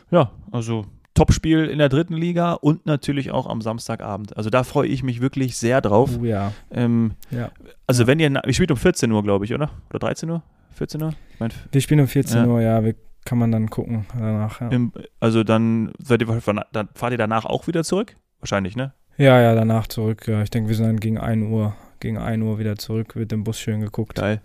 Ja, 0.10 0.31
also 0.52 0.86
Topspiel 1.14 1.66
in 1.66 1.78
der 1.80 1.90
dritten 1.90 2.16
Liga 2.16 2.54
und 2.54 2.86
natürlich 2.86 3.30
auch 3.31 3.46
am 3.46 3.62
Samstagabend. 3.62 4.36
Also 4.36 4.50
da 4.50 4.64
freue 4.64 4.88
ich 4.88 5.04
mich 5.04 5.22
wirklich 5.22 5.58
sehr 5.58 5.81
drauf. 5.81 6.18
Oh 6.20 6.24
ja. 6.26 6.54
Ähm, 6.72 7.12
ja. 7.30 7.52
also 7.86 8.04
Ja. 8.04 8.08
wenn 8.08 8.20
ihr, 8.20 8.42
ich 8.48 8.56
spielt 8.56 8.72
um 8.72 8.78
14 8.78 9.12
Uhr, 9.12 9.22
glaube 9.24 9.46
ich, 9.46 9.54
oder? 9.54 9.70
Oder 9.90 10.00
13 10.00 10.30
Uhr? 10.30 10.42
14 10.74 11.04
Uhr? 11.04 11.14
Ich 11.34 11.40
mein, 11.40 11.52
Wir 11.72 11.81
spielen 11.81 12.00
um 12.00 12.08
14 12.08 12.38
Ja. 12.38 12.48
Uhr, 12.48 12.62
ja, 12.62 12.84
wir, 12.84 12.96
kann 13.25 13.38
man 13.38 13.51
dann 13.51 13.69
gucken 13.69 14.06
danach. 14.18 14.62
Ja. 14.62 14.69
im, 14.69 14.92
also 15.19 15.44
dann, 15.44 15.92
seid 16.00 16.21
ihr, 16.21 16.42
dann 16.71 16.89
fahrt 16.94 17.12
ihr 17.12 17.18
danach 17.18 17.45
auch 17.45 17.68
wieder 17.68 17.83
zurück? 17.83 18.16
Wahrscheinlich, 18.39 18.75
ne? 18.75 18.94
ja, 19.18 19.39
ja, 19.42 19.54
danach 19.54 19.88
zurück. 19.88 20.27
Ja. 20.27 20.42
Ich 20.42 20.50
denke, 20.50 20.69
wir 20.69 20.75
sind 20.75 20.86
dann 20.86 21.00
gegen 21.00 21.18
1 21.18 21.44
Uhr, 21.51 21.75
gegen 22.00 22.18
1 22.18 22.42
Uhr 22.42 22.57
wieder 22.57 22.77
zurück, 22.77 23.16
wird 23.16 23.31
im 23.33 23.44
Bus 23.44 23.60
schön 23.60 23.81
geguckt. 23.81 24.16
Geil. 24.16 24.42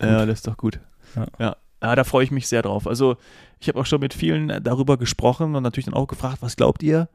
Ja, 0.00 0.26
das 0.26 0.40
ist 0.40 0.46
doch 0.46 0.56
gut. 0.56 0.80
Ja. 1.16 1.26
ja. 1.38 1.56
Ja, 1.82 1.94
da 1.96 2.04
freue 2.04 2.24
ich 2.24 2.30
mich 2.30 2.46
sehr 2.46 2.62
drauf. 2.62 2.86
Also 2.86 3.16
ich 3.58 3.68
habe 3.68 3.80
auch 3.80 3.86
schon 3.86 4.00
mit 4.00 4.12
vielen 4.12 4.62
darüber 4.62 4.98
gesprochen 4.98 5.54
und 5.54 5.62
natürlich 5.62 5.86
dann 5.86 5.94
auch 5.94 6.08
gefragt, 6.08 6.38
was 6.40 6.56
glaubt 6.56 6.82
ihr? 6.82 7.08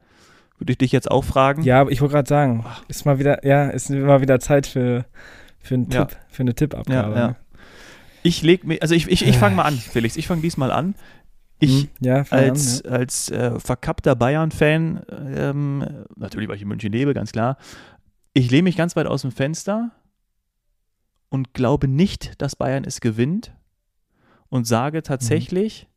Würde 0.58 0.72
ich 0.72 0.78
dich 0.78 0.90
jetzt 0.90 1.10
auch 1.10 1.22
fragen. 1.22 1.62
Ja, 1.62 1.82
aber 1.82 1.92
ich 1.92 2.00
wollte 2.00 2.14
gerade 2.14 2.28
sagen, 2.28 2.64
Ach. 2.66 2.82
ist 2.88 3.04
mal 3.04 3.18
wieder, 3.18 3.46
ja, 3.46 3.68
ist 3.68 3.90
mal 3.90 4.20
wieder 4.22 4.40
Zeit 4.40 4.66
für, 4.66 5.04
für 5.60 5.74
einen. 5.74 5.90
Tipp, 5.90 6.16
für 6.28 6.42
eine 6.42 6.54
Tippabgabe. 6.54 7.14
Ja, 7.14 7.20
ja. 7.28 7.36
Ich 8.26 8.42
leg 8.42 8.64
mir, 8.64 8.80
also 8.82 8.94
ich, 8.94 9.08
ich, 9.08 9.26
ich 9.26 9.36
fange 9.36 9.56
mal 9.56 9.62
an, 9.62 9.76
Felix. 9.76 10.16
Ich 10.16 10.26
fange 10.26 10.42
diesmal 10.42 10.70
an. 10.70 10.94
Ich 11.58 11.82
Hm, 11.82 11.88
ja, 12.00 12.24
fang 12.24 12.38
an, 12.38 12.50
als, 12.50 12.82
als 12.84 13.30
äh, 13.30 13.58
verkappter 13.58 14.14
Bayern-Fan, 14.14 15.02
ähm, 15.34 16.04
natürlich, 16.16 16.48
weil 16.48 16.56
ich 16.56 16.62
in 16.62 16.68
München 16.68 16.92
lebe, 16.92 17.14
ganz 17.14 17.32
klar, 17.32 17.56
ich 18.34 18.50
lehne 18.50 18.64
mich 18.64 18.76
ganz 18.76 18.96
weit 18.96 19.06
aus 19.06 19.22
dem 19.22 19.30
Fenster 19.30 19.92
und 21.30 21.54
glaube 21.54 21.88
nicht, 21.88 22.40
dass 22.42 22.56
Bayern 22.56 22.84
es 22.84 23.00
gewinnt 23.00 23.52
und 24.48 24.66
sage 24.66 25.02
tatsächlich, 25.02 25.88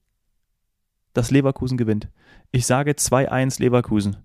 dass 1.14 1.32
Leverkusen 1.32 1.78
gewinnt. 1.78 2.08
Ich 2.52 2.66
sage 2.66 2.92
2-1 2.92 3.62
Leverkusen. 3.62 4.18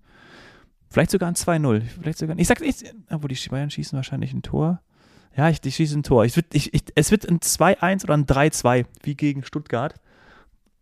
Vielleicht 0.88 1.10
sogar 1.10 1.28
ein 1.28 1.34
2-0. 1.34 1.80
Vielleicht 1.80 2.18
sogar, 2.18 2.38
ich 2.38 2.46
sag, 2.46 2.60
ich, 2.60 2.84
obwohl 3.10 3.28
die 3.28 3.48
Bayern 3.48 3.70
schießen 3.70 3.96
wahrscheinlich 3.96 4.32
ein 4.32 4.42
Tor. 4.42 4.80
Ja, 5.36 5.48
ich, 5.48 5.60
die 5.60 5.72
schießen 5.72 6.00
ein 6.00 6.02
Tor. 6.02 6.24
Ich, 6.24 6.36
ich, 6.52 6.72
ich, 6.72 6.84
es 6.94 7.10
wird 7.10 7.28
ein 7.28 7.40
2-1 7.40 8.04
oder 8.04 8.14
ein 8.14 8.26
3-2, 8.26 8.86
wie 9.02 9.14
gegen 9.14 9.44
Stuttgart 9.44 9.94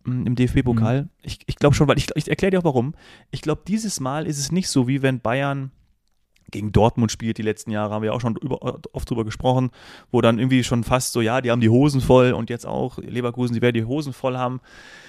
mm, 0.05 0.27
im 0.27 0.35
DFB-Pokal. 0.35 1.09
Ich, 1.23 1.39
ich 1.45 1.55
glaube 1.55 1.75
schon, 1.75 1.87
weil 1.87 1.97
ich, 1.97 2.09
ich 2.15 2.29
erkläre 2.29 2.51
dir 2.51 2.59
auch 2.59 2.65
warum. 2.65 2.93
Ich 3.31 3.41
glaube, 3.41 3.63
dieses 3.67 3.99
Mal 3.99 4.27
ist 4.27 4.37
es 4.37 4.51
nicht 4.51 4.69
so, 4.69 4.87
wie 4.87 5.01
wenn 5.01 5.19
Bayern 5.19 5.71
gegen 6.51 6.71
Dortmund 6.71 7.11
spielt, 7.11 7.37
die 7.37 7.41
letzten 7.41 7.71
Jahre, 7.71 7.93
haben 7.93 8.03
wir 8.03 8.13
auch 8.13 8.21
schon 8.21 8.37
über, 8.37 8.79
oft 8.93 9.09
drüber 9.09 9.25
gesprochen, 9.25 9.71
wo 10.11 10.21
dann 10.21 10.37
irgendwie 10.37 10.63
schon 10.63 10.83
fast 10.83 11.11
so, 11.11 11.21
ja, 11.21 11.41
die 11.41 11.51
haben 11.51 11.61
die 11.61 11.69
Hosen 11.69 11.99
voll 11.99 12.31
und 12.31 12.49
jetzt 12.49 12.65
auch 12.65 12.99
Leverkusen, 12.99 13.55
die 13.55 13.61
werden 13.61 13.73
die 13.73 13.85
Hosen 13.85 14.13
voll 14.13 14.37
haben. 14.37 14.61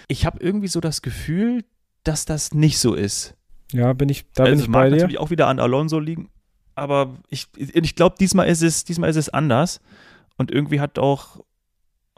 Ich 0.09 0.25
habe 0.27 0.39
irgendwie 0.41 0.69
so 0.69 0.81
das 0.81 1.03
Gefühl, 1.03 1.65
dass 2.03 2.25
das 2.25 2.55
nicht 2.55 2.79
so 2.79 2.95
ist. 2.95 3.37
ja. 3.73 3.93
bin 3.93 4.09
ich, 4.09 4.25
da 4.35 4.45
also 4.45 4.57
bin 4.57 4.65
ich 4.65 4.73
bei 4.73 4.89
dir. 4.89 4.97
natürlich 4.97 5.19
auch 5.19 5.31
wieder 5.31 5.47
an 5.49 5.61
Alonso 5.61 5.99
liegen, 5.99 6.31
aber 6.75 7.15
ich, 7.29 7.49
ich 7.57 7.95
glaube, 7.95 8.17
diesmal 8.19 8.49
ist 8.49 8.63
es, 8.63 8.85
diesmal 8.85 9.11
ist 9.11 9.17
es 9.17 9.29
anders. 9.29 9.81
Und 10.37 10.51
irgendwie 10.51 10.81
hat 10.81 10.99
auch 10.99 11.41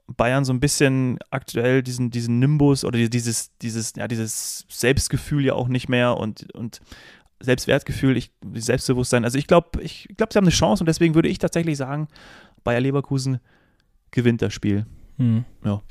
Bayern 0.06 0.44
so 0.44 0.52
ein 0.52 0.60
bisschen 0.60 1.18
aktuell 1.30 1.82
diesen, 1.82 2.10
diesen 2.10 2.38
Nimbus 2.38 2.84
oder 2.84 2.98
dieses, 3.08 3.56
dieses, 3.58 3.94
ja, 3.96 4.08
dieses 4.08 4.64
Selbstgefühl 4.68 5.44
ja 5.44 5.54
auch 5.54 5.68
nicht 5.68 5.88
mehr 5.88 6.16
und, 6.16 6.52
und 6.54 6.80
Selbstwertgefühl, 7.40 8.16
ich, 8.16 8.30
Selbstbewusstsein. 8.54 9.25
Also 9.25 9.38
ich 9.38 9.46
glaube, 9.46 9.82
ich 9.82 10.08
glaube, 10.16 10.32
sie 10.32 10.38
haben 10.38 10.44
eine 10.44 10.52
Chance 10.52 10.82
und 10.82 10.86
deswegen 10.86 11.14
würde 11.14 11.28
ich 11.28 11.38
tatsächlich 11.38 11.76
sagen, 11.76 12.08
Bayer 12.64 12.80
Leverkusen 12.80 13.40
gewinnt 14.10 14.42
das 14.42 14.54
Spiel. 14.54 14.86
Hm. 15.18 15.44
Ja. 15.64 15.82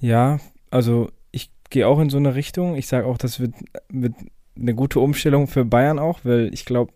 Ja, 0.00 0.40
also 0.70 1.10
ich 1.30 1.50
gehe 1.70 1.86
auch 1.86 2.00
in 2.00 2.10
so 2.10 2.16
eine 2.16 2.34
Richtung. 2.34 2.74
Ich 2.76 2.88
sage 2.88 3.06
auch, 3.06 3.18
das 3.18 3.38
wird, 3.38 3.54
wird 3.88 4.14
eine 4.56 4.74
gute 4.74 5.00
Umstellung 5.00 5.46
für 5.46 5.64
Bayern 5.64 5.98
auch, 5.98 6.20
weil 6.24 6.52
ich 6.52 6.64
glaube, 6.64 6.92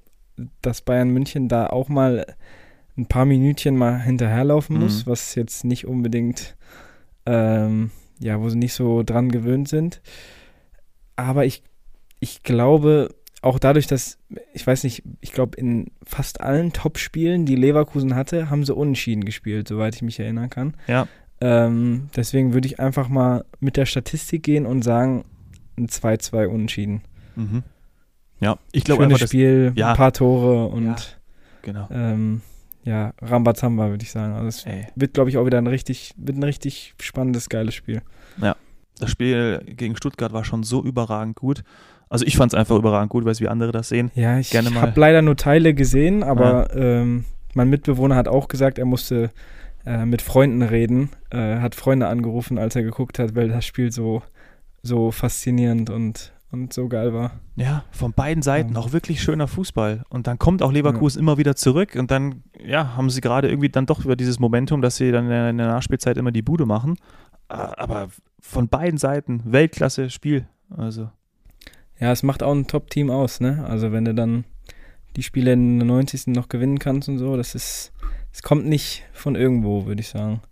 dass 0.63 0.81
Bayern 0.83 1.11
München 1.11 1.49
da 1.49 1.67
auch 1.69 1.89
mal 1.89 2.27
ein 2.99 3.07
paar 3.07 3.25
Minütchen 3.25 3.77
mal 3.77 4.01
hinterherlaufen 4.01 4.79
muss, 4.79 5.05
Mhm. 5.05 5.11
was 5.11 5.35
jetzt 5.35 5.65
nicht 5.65 5.87
unbedingt, 5.87 6.57
ähm, 7.27 7.91
ja, 8.19 8.41
wo 8.41 8.49
sie 8.49 8.57
nicht 8.59 8.73
so 8.75 9.03
dran 9.03 9.31
gewöhnt 9.31 9.69
sind. 9.69 10.01
Aber 11.17 11.45
ich, 11.45 11.63
ich 12.21 12.43
glaube, 12.43 13.15
auch 13.43 13.59
dadurch, 13.59 13.87
dass, 13.87 14.19
ich 14.55 14.67
weiß 14.67 14.85
nicht, 14.85 15.03
ich 15.21 15.33
glaube, 15.33 15.59
in 15.59 15.91
fast 16.05 16.41
allen 16.41 16.73
Top-Spielen, 16.73 17.45
die 17.47 17.55
Leverkusen 17.57 18.15
hatte, 18.15 18.51
haben 18.51 18.65
sie 18.65 18.75
unentschieden 18.75 19.25
gespielt, 19.25 19.69
soweit 19.69 19.95
ich 19.95 20.03
mich 20.03 20.19
erinnern 20.19 20.51
kann. 20.51 20.75
Ja. 20.87 21.07
Ähm, 21.41 22.09
deswegen 22.17 22.55
würde 22.55 22.67
ich 22.67 22.81
einfach 22.81 23.09
mal 23.09 23.45
mit 23.61 23.77
der 23.77 23.85
Statistik 23.87 24.43
gehen 24.43 24.65
und 24.65 24.83
sagen, 24.83 25.25
ein 25.79 25.89
2-2 25.89 26.47
unentschieden. 26.49 27.03
Mhm. 27.37 27.63
Ja, 28.41 28.59
ich 28.73 28.85
glaube 28.85 29.05
einfach, 29.05 29.19
dass, 29.19 29.31
Spiel, 29.31 29.73
ja. 29.77 29.91
ein 29.91 29.97
paar 29.97 30.13
Tore 30.13 30.67
und 30.67 30.87
Ja. 30.87 30.97
genau. 31.63 31.89
ähm, 31.91 32.43
ja, 32.85 33.13
Rambazamba, 33.21 33.91
würde 33.91 34.05
ich 34.05 34.11
sagen. 34.11 34.35
Also 34.35 34.49
es 34.49 34.67
Ey, 34.67 34.87
wird, 34.95 35.15
glaube 35.15 35.29
ich, 35.31 35.39
auch 35.39 35.47
wieder 35.47 35.59
ein 35.59 35.67
richtig, 35.67 36.13
wird 36.17 36.39
ein 36.39 36.43
richtig 36.43 36.95
spannendes, 37.01 37.49
geiles 37.49 37.75
Spiel. 37.75 38.03
das 38.99 39.11
Spiel 39.11 39.61
gegen 39.67 39.97
Stuttgart 39.97 40.33
war 40.33 40.45
schon 40.45 40.63
so 40.63 40.83
überragend 40.83 41.37
gut. 41.37 41.65
Also 42.09 42.25
ich 42.25 42.37
fand 42.37 42.53
es 42.53 42.59
einfach 42.59 42.77
überragend 42.77 43.11
gut, 43.11 43.25
weiß 43.25 43.41
wie 43.41 43.49
andere 43.49 43.73
das 43.73 43.89
sehen. 43.89 44.11
Ja, 44.15 44.39
ich 44.39 44.57
habe 44.57 45.01
leider 45.01 45.23
nur 45.23 45.37
Teile 45.37 45.75
gesehen, 45.75 46.23
aber 46.23 46.75
ähm, 46.75 47.25
mein 47.55 47.69
Mitbewohner 47.69 48.15
hat 48.15 48.29
auch 48.29 48.49
gesagt, 48.49 48.79
er 48.79 48.85
musste 48.85 49.31
äh, 49.85 50.07
mit 50.07 50.23
Freunden 50.23 50.63
reden, 50.63 51.11
äh, 51.31 51.59
hat 51.59 51.75
Freunde 51.75 52.07
angerufen, 52.07 52.59
als 52.59 52.77
er 52.77 52.83
geguckt 52.83 53.19
hat, 53.19 53.35
weil 53.35 53.49
das 53.49 53.65
Spiel 53.67 53.91
so, 53.91 54.23
so 54.83 55.11
faszinierend 55.11 55.91
und, 55.91 56.33
und 56.65 56.73
so 56.73 56.89
geil 56.89 57.13
war. 57.15 57.33
Ja, 57.57 57.85
von 57.91 58.13
beiden 58.13 58.43
Seiten 58.43 58.75
Ja. 58.75 58.81
auch 58.81 58.93
wirklich 58.93 59.23
schöner 59.23 59.49
Fußball. 59.49 60.03
Und 60.09 60.27
dann 60.27 60.39
kommt 60.39 60.63
auch 60.63 60.73
Leverkusen 60.73 61.21
immer 61.21 61.39
wieder 61.39 61.57
zurück 61.57 61.95
und 61.97 62.11
dann, 62.11 62.43
ja, 62.65 62.97
haben 62.97 63.11
sie 63.11 63.21
gerade 63.21 63.49
irgendwie 63.49 63.69
dann 63.69 63.87
doch 63.87 64.05
über 64.05 64.17
dieses 64.17 64.39
Momentum, 64.41 64.83
dass 64.83 64.97
sie 64.97 65.13
dann 65.13 65.25
in 65.31 65.59
der 65.59 65.67
Nachspielzeit 65.69 66.17
immer 66.17 66.33
die 66.33 66.43
Bude 66.43 66.67
machen. 66.67 66.97
Aber 67.49 68.09
von 68.41 68.69
beiden 68.69 68.99
Seiten 68.99 69.43
Weltklasse 69.45 70.11
Spiel. 70.11 70.47
Also, 70.77 71.11
Ja, 71.99 72.13
es 72.13 72.23
macht 72.23 72.43
auch 72.43 72.53
ein 72.55 72.67
Top-Team 72.67 73.11
aus, 73.11 73.41
ne? 73.41 73.65
Also 73.67 73.91
wenn 73.93 74.05
du 74.05 74.15
dann 74.15 74.45
die 75.17 75.23
Spiele 75.23 75.53
in 75.55 75.79
der 75.79 75.87
90. 75.87 76.27
noch 76.35 76.49
gewinnen 76.49 76.79
kannst 76.79 77.09
und 77.09 77.17
so, 77.19 77.37
das 77.39 77.55
ist, 77.55 77.93
es 78.33 78.43
kommt 78.43 78.67
nicht 78.67 79.05
von 79.13 79.35
irgendwo, 79.35 79.87
würde 79.87 80.01
ich 80.03 80.09
sagen. 80.09 80.43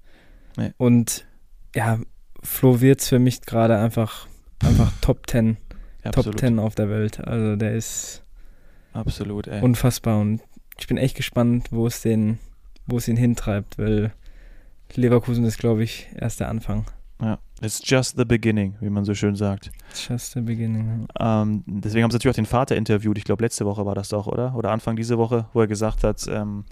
Nee. 0.56 0.72
Und 0.78 1.26
ja, 1.74 1.98
Flo 2.42 2.80
Wirtz 2.80 3.08
für 3.08 3.18
mich 3.18 3.42
gerade 3.42 3.76
einfach, 3.76 4.26
einfach 4.64 4.90
Top 5.02 5.28
10, 5.28 5.56
ja, 6.04 6.10
Top 6.10 6.18
absolut. 6.18 6.40
10 6.40 6.58
auf 6.58 6.74
der 6.74 6.88
Welt. 6.88 7.20
Also 7.26 7.56
der 7.56 7.72
ist 7.74 8.22
Absolut, 8.92 9.46
ey. 9.48 9.60
unfassbar 9.62 10.20
und 10.20 10.40
ich 10.78 10.86
bin 10.86 10.96
echt 10.96 11.16
gespannt, 11.16 11.68
wo 11.70 11.86
es 11.86 12.02
den, 12.02 12.38
wo 12.86 12.96
es 12.98 13.08
ihn 13.08 13.16
hintreibt, 13.16 13.78
weil 13.78 14.12
Leverkusen 14.94 15.44
ist, 15.44 15.58
glaube 15.58 15.82
ich, 15.82 16.08
erst 16.16 16.40
der 16.40 16.48
Anfang. 16.48 16.84
ja. 17.20 17.38
It's 17.62 17.80
just 17.84 18.18
the 18.18 18.24
beginning, 18.24 18.74
wie 18.80 18.90
man 18.90 19.04
so 19.04 19.14
schön 19.14 19.36
sagt. 19.36 19.70
Just 20.08 20.32
the 20.32 20.40
beginning. 20.40 21.06
Ähm, 21.18 21.62
deswegen 21.66 22.02
haben 22.02 22.10
sie 22.10 22.16
natürlich 22.16 22.34
auch 22.34 22.36
den 22.36 22.46
Vater 22.46 22.76
interviewt. 22.76 23.16
Ich 23.16 23.24
glaube, 23.24 23.42
letzte 23.42 23.64
Woche 23.64 23.86
war 23.86 23.94
das 23.94 24.10
doch, 24.10 24.26
oder? 24.26 24.54
Oder 24.54 24.70
Anfang 24.70 24.96
diese 24.96 25.16
Woche, 25.16 25.46
wo 25.54 25.60
er 25.60 25.66
gesagt 25.66 26.04
hat, 26.04 26.26
ähm, 26.28 26.64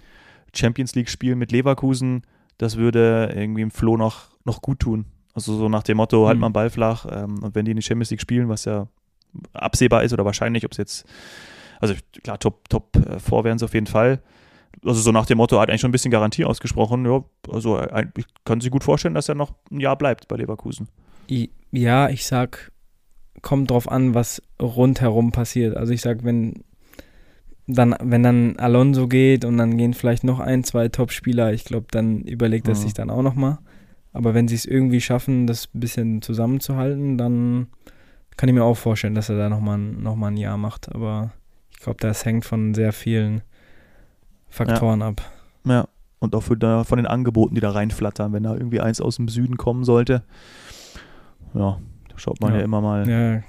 Champions 0.55 0.95
League-Spiel 0.95 1.35
mit 1.35 1.51
Leverkusen, 1.51 2.23
das 2.59 2.77
würde 2.77 3.33
irgendwie 3.35 3.63
im 3.63 3.71
Flo 3.71 3.97
noch, 3.97 4.27
noch 4.45 4.61
gut 4.61 4.81
tun. 4.81 5.07
Also 5.35 5.57
so 5.57 5.69
nach 5.71 5.85
dem 5.85 5.97
Motto, 5.97 6.27
halt 6.27 6.37
Mhm. 6.37 6.41
mal 6.41 6.47
einen 6.49 6.53
Ball 6.53 6.69
flach. 6.69 7.07
Ähm, 7.11 7.43
und 7.43 7.55
wenn 7.55 7.65
die 7.65 7.71
in 7.71 7.77
die 7.79 7.83
Champions 7.83 8.11
League 8.11 8.21
spielen, 8.21 8.49
was 8.51 8.67
ja 8.67 8.87
absehbar 9.53 10.03
ist 10.05 10.13
oder 10.13 10.25
wahrscheinlich, 10.25 10.65
ob 10.65 10.73
es 10.73 10.79
jetzt, 10.79 11.07
also 11.81 11.95
klar, 12.23 12.39
Top, 12.39 12.69
Top 12.69 12.97
äh, 12.97 13.19
4 13.19 13.45
wären 13.45 13.57
es 13.57 13.63
auf 13.63 13.75
jeden 13.75 13.87
Fall. 13.87 14.21
Also 14.85 15.01
so 15.01 15.13
nach 15.13 15.27
dem 15.27 15.39
Motto, 15.39 15.57
er 15.57 15.63
hat 15.63 15.69
eigentlich 15.69 15.81
schon 15.83 15.91
ein 15.91 15.93
bisschen 15.93 16.11
Garantie 16.11 16.45
ausgesprochen. 16.45 17.05
Ja, 17.07 17.23
also 17.51 17.79
äh, 17.79 18.07
ich 18.17 18.25
kann 18.45 18.61
sich 18.61 18.71
gut 18.71 18.85
vorstellen, 18.85 19.15
dass 19.15 19.29
er 19.29 19.35
noch 19.35 19.53
ein 19.71 19.81
Jahr 19.81 19.97
bleibt 19.97 20.29
bei 20.29 20.37
Leverkusen. 20.37 20.89
Ja, 21.71 22.09
ich 22.09 22.27
sag, 22.27 22.73
kommt 23.43 23.71
drauf 23.71 23.91
an, 23.91 24.15
was 24.15 24.43
rundherum 24.61 25.33
passiert. 25.33 25.77
Also 25.77 25.93
ich 25.93 26.01
sag, 26.01 26.25
wenn 26.25 26.65
dann, 27.67 27.95
wenn 28.03 28.23
dann 28.23 28.57
Alonso 28.57 29.09
geht 29.09 29.45
und 29.45 29.57
dann 29.57 29.77
gehen 29.79 29.95
vielleicht 29.95 30.25
noch 30.25 30.41
ein, 30.41 30.65
zwei 30.65 30.89
Top-Spieler, 30.89 31.53
ich 31.53 31.65
glaube, 31.65 31.87
dann 31.91 32.23
überlegt 32.23 32.67
er 32.69 32.75
Mhm. 32.75 32.79
sich 32.79 32.93
dann 32.93 33.09
auch 33.11 33.23
nochmal. 33.23 33.59
Aber 34.13 34.35
wenn 34.35 34.49
sie 34.49 34.57
es 34.57 34.67
irgendwie 34.67 35.01
schaffen, 35.01 35.47
das 35.47 35.69
ein 35.75 35.81
bisschen 35.81 36.23
zusammenzuhalten, 36.23 37.17
dann 37.17 37.69
kann 38.37 38.49
ich 38.49 38.55
mir 38.55 38.65
auch 38.65 38.77
vorstellen, 38.77 39.15
dass 39.15 39.29
er 39.29 39.37
da 39.37 39.49
nochmal 39.49 39.79
noch 39.79 40.17
mal 40.17 40.29
ein 40.29 40.37
Jahr 40.37 40.57
macht. 40.57 40.93
Aber 40.95 41.31
ich 41.73 41.81
glaube, 41.81 41.99
das 42.01 42.25
hängt 42.25 42.45
von 42.45 42.75
sehr 42.75 42.93
vielen 42.93 43.43
Faktoren 44.49 45.03
ab. 45.03 45.23
Ja, 45.65 45.87
und 46.19 46.35
auch 46.35 46.45
da, 46.57 46.85
von 46.85 46.99
den 46.99 47.07
Angeboten, 47.07 47.55
die 47.55 47.61
da 47.61 47.71
reinflattern, 47.71 48.33
wenn 48.33 48.43
da 48.43 48.55
irgendwie 48.55 48.81
eins 48.81 49.01
aus 49.01 49.17
dem 49.17 49.29
Süden 49.29 49.57
kommen 49.57 49.85
sollte. 49.85 50.23
Ja, 51.55 51.79
da 52.09 52.19
schaut 52.19 52.41
man 52.41 52.53
ja, 52.53 52.59
Ja. 52.59 52.65
immer 52.65 52.81
mal. 52.81 53.09
Ja. 53.09 53.43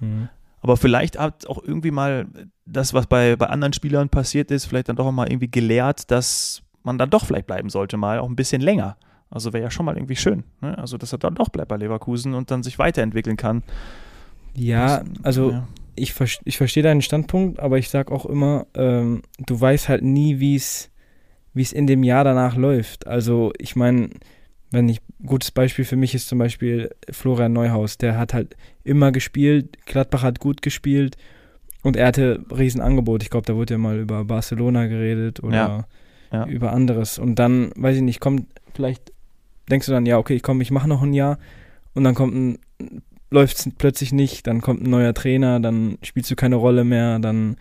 Mhm. 0.00 0.28
Aber 0.60 0.76
vielleicht 0.76 1.18
hat 1.18 1.46
auch 1.46 1.62
irgendwie 1.62 1.90
mal 1.92 2.26
das, 2.66 2.92
was 2.92 3.06
bei, 3.06 3.36
bei 3.36 3.46
anderen 3.46 3.72
Spielern 3.72 4.08
passiert 4.08 4.50
ist, 4.50 4.66
vielleicht 4.66 4.88
dann 4.88 4.96
doch 4.96 5.10
mal 5.12 5.30
irgendwie 5.30 5.50
gelehrt, 5.50 6.10
dass 6.10 6.62
man 6.82 6.98
dann 6.98 7.10
doch 7.10 7.24
vielleicht 7.24 7.46
bleiben 7.46 7.70
sollte, 7.70 7.96
mal 7.96 8.18
auch 8.18 8.28
ein 8.28 8.36
bisschen 8.36 8.60
länger. 8.60 8.96
Also 9.30 9.52
wäre 9.52 9.62
ja 9.64 9.70
schon 9.70 9.86
mal 9.86 9.96
irgendwie 9.96 10.16
schön. 10.16 10.44
Ne? 10.60 10.76
Also, 10.78 10.96
dass 10.96 11.12
er 11.12 11.18
dann 11.18 11.34
doch 11.34 11.50
bleibt 11.50 11.68
bei 11.68 11.76
Leverkusen 11.76 12.34
und 12.34 12.50
dann 12.50 12.62
sich 12.62 12.78
weiterentwickeln 12.78 13.36
kann. 13.36 13.62
Ja, 14.54 15.04
also 15.22 15.52
ja. 15.52 15.68
ich, 15.94 16.14
ich 16.44 16.56
verstehe 16.56 16.82
deinen 16.82 17.02
Standpunkt, 17.02 17.60
aber 17.60 17.78
ich 17.78 17.88
sag 17.88 18.10
auch 18.10 18.26
immer, 18.26 18.66
ähm, 18.74 19.22
du 19.38 19.60
weißt 19.60 19.88
halt 19.88 20.02
nie, 20.02 20.40
wie 20.40 20.56
es 20.56 20.90
wie 21.54 21.62
es 21.62 21.72
in 21.72 21.86
dem 21.88 22.04
Jahr 22.04 22.24
danach 22.24 22.56
läuft. 22.56 23.06
Also 23.06 23.52
ich 23.58 23.74
meine, 23.74 24.10
wenn 24.70 24.88
ich 24.88 25.00
gutes 25.26 25.50
Beispiel 25.50 25.84
für 25.84 25.96
mich 25.96 26.14
ist 26.14 26.28
zum 26.28 26.38
Beispiel 26.38 26.90
Florian 27.10 27.52
Neuhaus, 27.52 27.98
der 27.98 28.16
hat 28.16 28.32
halt 28.32 28.56
immer 28.84 29.12
gespielt, 29.12 29.84
Gladbach 29.86 30.22
hat 30.22 30.38
gut 30.38 30.62
gespielt 30.62 31.16
und 31.82 31.96
er 31.96 32.06
hatte 32.06 32.44
Riesenangebot. 32.56 33.22
Ich 33.22 33.30
glaube, 33.30 33.46
da 33.46 33.56
wurde 33.56 33.74
ja 33.74 33.78
mal 33.78 33.98
über 33.98 34.24
Barcelona 34.24 34.86
geredet 34.86 35.42
oder 35.42 35.86
Ja, 36.30 36.40
ja. 36.40 36.46
über 36.46 36.72
anderes. 36.72 37.18
Und 37.18 37.36
dann, 37.40 37.72
weiß 37.76 37.96
ich 37.96 38.02
nicht, 38.02 38.20
kommt 38.20 38.46
vielleicht, 38.74 39.12
denkst 39.70 39.86
du 39.86 39.92
dann, 39.92 40.06
ja, 40.06 40.18
okay, 40.18 40.34
ich 40.34 40.42
komme, 40.42 40.62
ich 40.62 40.70
mache 40.70 40.88
noch 40.88 41.02
ein 41.02 41.12
Jahr 41.14 41.38
und 41.94 42.04
dann 42.04 42.14
kommt 42.14 42.34
ein, 42.34 42.58
läuft 43.30 43.58
es 43.58 43.68
plötzlich 43.76 44.12
nicht, 44.12 44.46
dann 44.46 44.60
kommt 44.60 44.82
ein 44.82 44.90
neuer 44.90 45.14
Trainer, 45.14 45.60
dann 45.60 45.98
spielst 46.02 46.30
du 46.30 46.36
keine 46.36 46.56
Rolle 46.56 46.84
mehr, 46.84 47.18
dann, 47.18 47.56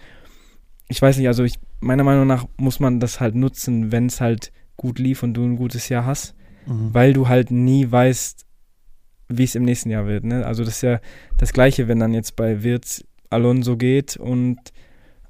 ich 0.88 1.02
weiß 1.02 1.18
nicht, 1.18 1.28
also 1.28 1.44
ich, 1.44 1.56
meiner 1.82 2.04
Meinung 2.04 2.26
nach 2.28 2.46
muss 2.58 2.80
man 2.80 3.00
das 3.00 3.20
halt 3.20 3.36
nutzen, 3.36 3.92
wenn 3.92 4.06
es 4.08 4.22
halt 4.22 4.52
gut 4.78 5.00
lief 5.00 5.24
und 5.24 5.34
du 5.34 5.44
ein 5.44 5.56
gutes 5.58 5.90
Jahr 5.90 6.06
hast, 6.06 6.34
Mhm. 6.68 6.94
weil 6.94 7.14
du 7.14 7.28
halt 7.30 7.50
nie 7.50 7.90
weißt, 7.90 8.46
wie 9.30 9.44
es 9.44 9.56
im 9.56 9.64
nächsten 9.64 9.90
Jahr 9.90 10.06
wird. 10.06 10.26
Ne? 10.26 10.46
Also 10.46 10.64
das 10.66 10.76
ist 10.76 10.82
ja 10.84 11.00
das 11.38 11.54
Gleiche, 11.54 11.88
wenn 11.88 12.00
dann 12.00 12.14
jetzt 12.14 12.36
bei 12.36 12.62
Wirtz 12.64 13.06
Alonso 13.30 13.78
geht 13.78 14.18
und 14.18 14.58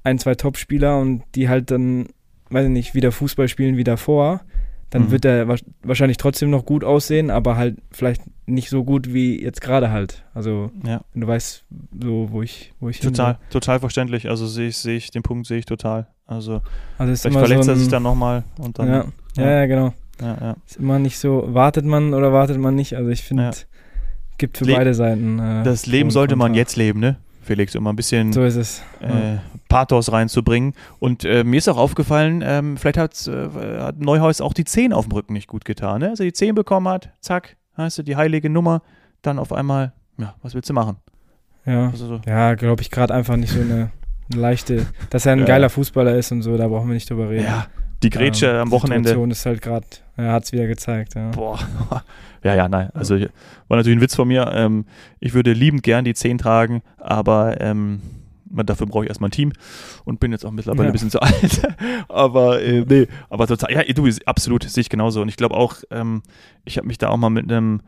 ein, 0.04 0.18
zwei 0.20 0.34
Topspieler 0.36 1.00
und 1.00 1.24
die 1.36 1.48
halt 1.50 1.70
dann, 1.72 2.08
weiß 2.50 2.66
ich 2.66 2.72
nicht, 2.72 2.94
wieder 2.96 3.12
Fußball 3.12 3.48
spielen 3.48 3.78
wie 3.78 3.84
davor, 3.84 4.42
dann 4.90 5.04
Mhm. 5.08 5.12
wird 5.12 5.26
er 5.26 5.48
wa 5.48 5.56
wahrscheinlich 5.84 6.18
trotzdem 6.18 6.50
noch 6.50 6.66
gut 6.66 6.84
aussehen, 6.84 7.30
aber 7.30 7.58
halt 7.58 7.78
vielleicht 7.92 8.22
nicht 8.46 8.70
so 8.70 8.84
gut 8.86 9.14
wie 9.14 9.42
jetzt 9.42 9.60
gerade 9.62 9.92
halt. 9.92 10.24
Also 10.34 10.72
ja. 10.86 11.02
du 11.14 11.28
weißt, 11.28 11.66
so 12.02 12.28
wo 12.32 12.42
ich, 12.42 12.74
wo 12.80 12.88
ich 12.90 12.98
hin 13.00 13.10
Total, 13.14 13.34
will. 13.34 13.40
total 13.50 13.80
verständlich. 13.80 14.30
Also 14.30 14.48
sehe 14.48 14.70
ich, 14.70 14.78
sehe 14.78 14.96
ich, 14.96 15.12
den 15.12 15.24
Punkt 15.24 15.46
sehe 15.48 15.58
ich 15.60 15.66
total. 15.66 16.08
Also 16.26 16.62
Also 16.98 17.16
vielleicht 17.16 17.38
verletzt 17.38 17.66
so 17.66 17.72
er 17.72 17.76
ein, 17.76 17.80
sich 17.80 17.90
dann 17.90 18.04
nochmal 18.04 18.44
und 18.60 18.80
dann. 18.80 18.88
ja, 18.88 19.06
ja, 19.38 19.50
ja, 19.52 19.66
genau. 19.66 19.94
ja. 20.22 20.56
Ist 20.66 20.78
immer 20.78 21.00
nicht 21.00 21.20
so, 21.20 21.44
wartet 21.54 21.86
man 21.86 22.14
oder 22.14 22.32
wartet 22.32 22.58
man 22.58 22.76
nicht. 22.76 22.96
Also 22.96 23.10
ich 23.10 23.24
finde, 23.24 23.52
gibt 24.38 24.58
für 24.58 24.66
Le- 24.66 24.76
beide 24.76 24.94
Seiten. 24.94 25.40
Äh, 25.40 25.64
Das 25.64 25.86
Leben 25.86 26.12
sollte 26.12 26.36
man 26.38 26.54
jetzt 26.54 26.76
leben, 26.78 27.00
ne? 27.02 27.18
Felix, 27.48 27.76
um 27.76 27.84
mal 27.84 27.90
ein 27.92 27.96
bisschen 27.96 28.32
So 28.34 28.42
äh, 28.44 28.52
Pathos 29.70 30.12
reinzubringen. 30.12 30.74
Und 31.00 31.24
äh, 31.26 31.44
mir 31.44 31.58
ist 31.58 31.68
auch 31.68 31.78
aufgefallen, 31.78 32.44
ähm, 32.46 32.78
vielleicht 32.78 32.98
hat, 32.98 33.28
äh, 33.28 33.80
hat 33.82 34.00
Neuhaus 34.00 34.42
auch 34.42 34.54
die 34.54 34.64
10 34.66 34.94
auf 34.94 35.06
dem 35.08 35.14
Rücken 35.14 35.34
nicht 35.34 35.48
gut 35.48 35.66
getan. 35.66 36.02
Ne? 36.02 36.10
Als 36.10 36.20
er 36.20 36.26
die 36.26 36.34
10 36.34 36.54
bekommen 36.56 36.88
hat, 36.88 37.10
zack, 37.22 37.58
hast 37.74 37.98
du 37.98 38.04
die 38.04 38.16
heilige 38.16 38.50
Nummer, 38.50 38.82
dann 39.22 39.40
auf 39.40 39.52
einmal, 39.52 39.94
ja, 40.18 40.36
was 40.44 40.54
willst 40.54 40.70
du 40.70 40.74
machen? 40.74 40.98
Ja, 41.66 41.88
Also 41.90 42.08
so, 42.08 42.22
ja 42.26 42.54
glaube 42.56 42.82
ich 42.82 42.92
gerade 42.92 43.14
einfach 43.14 43.36
nicht 43.36 43.52
so 43.54 43.60
eine 43.62 43.92
leichte, 44.34 44.86
dass 45.10 45.26
er 45.26 45.34
ein 45.34 45.40
Ja. 45.40 45.46
geiler 45.46 45.70
Fußballer 45.70 46.16
ist 46.16 46.32
und 46.32 46.42
so, 46.42 46.56
da 46.58 46.68
brauchen 46.68 46.88
wir 46.88 46.94
nicht 46.94 47.10
drüber 47.10 47.30
reden. 47.30 47.46
ja, 47.46 47.68
die 48.04 48.10
Grätsche 48.10 48.48
Ähm, 48.48 48.56
am 48.58 48.68
die 48.70 48.72
Wochenende. 48.72 49.10
Situation 49.10 49.32
ist 49.32 49.46
halt 49.46 49.62
gerade, 49.62 49.88
er 50.16 50.32
hat 50.34 50.44
es 50.46 50.52
wieder 50.52 50.68
gezeigt. 50.68 51.16
Ja. 51.16 51.32
Boah. 51.32 51.60
Ja, 52.44 52.54
ja, 52.56 52.70
nein. 52.70 52.92
Also 52.94 53.16
war 53.68 53.78
natürlich 53.78 53.98
ein 53.98 54.02
Witz 54.02 54.16
von 54.16 54.28
mir. 54.28 54.50
Ähm, 54.54 54.86
ich 55.20 55.34
würde 55.34 55.52
liebend 55.54 55.82
gern 55.84 56.06
die 56.06 56.14
10 56.14 56.38
tragen, 56.38 56.82
aber 56.98 57.60
ähm, 57.60 58.00
Dafür 58.50 58.88
brauche 58.88 59.04
ich 59.04 59.10
erstmal 59.10 59.28
ein 59.30 59.32
Team 59.32 59.52
und 60.06 60.22
bin 60.22 60.32
jetzt 60.32 60.46
auch 60.46 60.52
mittlerweile 60.52 60.84
Ja. 60.86 60.90
ein 60.90 60.94
bisschen 60.94 61.10
zu 61.10 61.20
alt. 61.22 61.68
aber 62.08 62.62
äh, 62.62 62.86
nee, 62.88 63.08
aber 63.30 63.48
total, 63.48 63.74
ja, 63.74 63.84
du, 63.92 64.08
absolut, 64.26 64.64
sehe 64.64 64.82
ich 64.82 64.90
genauso. 64.90 65.22
Und 65.22 65.28
ich 65.30 65.36
glaube 65.36 65.56
auch, 65.56 65.76
ähm, 65.92 66.22
ich 66.64 66.78
habe 66.78 66.88
mich 66.88 66.98
da 66.98 67.10
auch 67.10 67.18
mal 67.18 67.30
mit 67.30 67.52
einem 67.52 67.82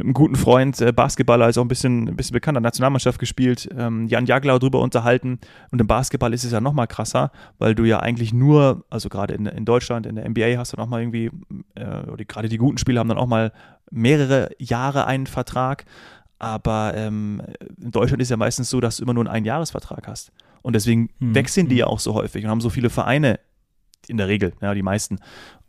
mit 0.00 0.06
einem 0.06 0.14
guten 0.14 0.34
Freund, 0.36 0.80
äh, 0.80 0.92
Basketballer, 0.92 1.48
ist 1.50 1.58
auch 1.58 1.62
ein 1.64 1.68
bisschen, 1.68 2.08
ein 2.08 2.16
bisschen 2.16 2.32
bekannter, 2.32 2.62
Nationalmannschaft 2.62 3.18
gespielt, 3.18 3.68
ähm, 3.76 4.06
Jan 4.06 4.24
Jaglau 4.24 4.58
drüber 4.58 4.80
unterhalten. 4.80 5.38
Und 5.70 5.78
im 5.80 5.86
Basketball 5.86 6.32
ist 6.32 6.44
es 6.44 6.52
ja 6.52 6.60
noch 6.62 6.72
mal 6.72 6.86
krasser, 6.86 7.30
weil 7.58 7.74
du 7.74 7.84
ja 7.84 8.00
eigentlich 8.00 8.32
nur, 8.32 8.84
also 8.88 9.10
gerade 9.10 9.34
in, 9.34 9.44
in 9.44 9.66
Deutschland, 9.66 10.06
in 10.06 10.14
der 10.14 10.26
NBA 10.28 10.56
hast 10.56 10.72
du 10.72 10.78
noch 10.78 10.86
mal 10.86 11.02
irgendwie, 11.02 11.30
äh, 11.74 12.24
gerade 12.26 12.48
die 12.48 12.56
guten 12.56 12.78
Spieler 12.78 13.00
haben 13.00 13.08
dann 13.08 13.18
auch 13.18 13.26
mal 13.26 13.52
mehrere 13.90 14.48
Jahre 14.58 15.06
einen 15.06 15.26
Vertrag. 15.26 15.84
Aber 16.38 16.94
ähm, 16.96 17.42
in 17.78 17.90
Deutschland 17.90 18.22
ist 18.22 18.30
ja 18.30 18.38
meistens 18.38 18.70
so, 18.70 18.80
dass 18.80 18.96
du 18.96 19.02
immer 19.02 19.12
nur 19.12 19.24
einen 19.24 19.34
Einjahresvertrag 19.34 20.08
hast. 20.08 20.32
Und 20.62 20.74
deswegen 20.74 21.10
Mhm. 21.18 21.34
wechseln 21.34 21.68
die 21.68 21.74
Mhm. 21.74 21.80
ja 21.80 21.86
auch 21.88 22.00
so 22.00 22.14
häufig 22.14 22.42
und 22.44 22.50
haben 22.50 22.62
so 22.62 22.70
viele 22.70 22.88
Vereine 22.88 23.38
in 24.08 24.16
der 24.16 24.28
Regel, 24.28 24.54
ja, 24.62 24.72
die 24.72 24.82
meisten. 24.82 25.18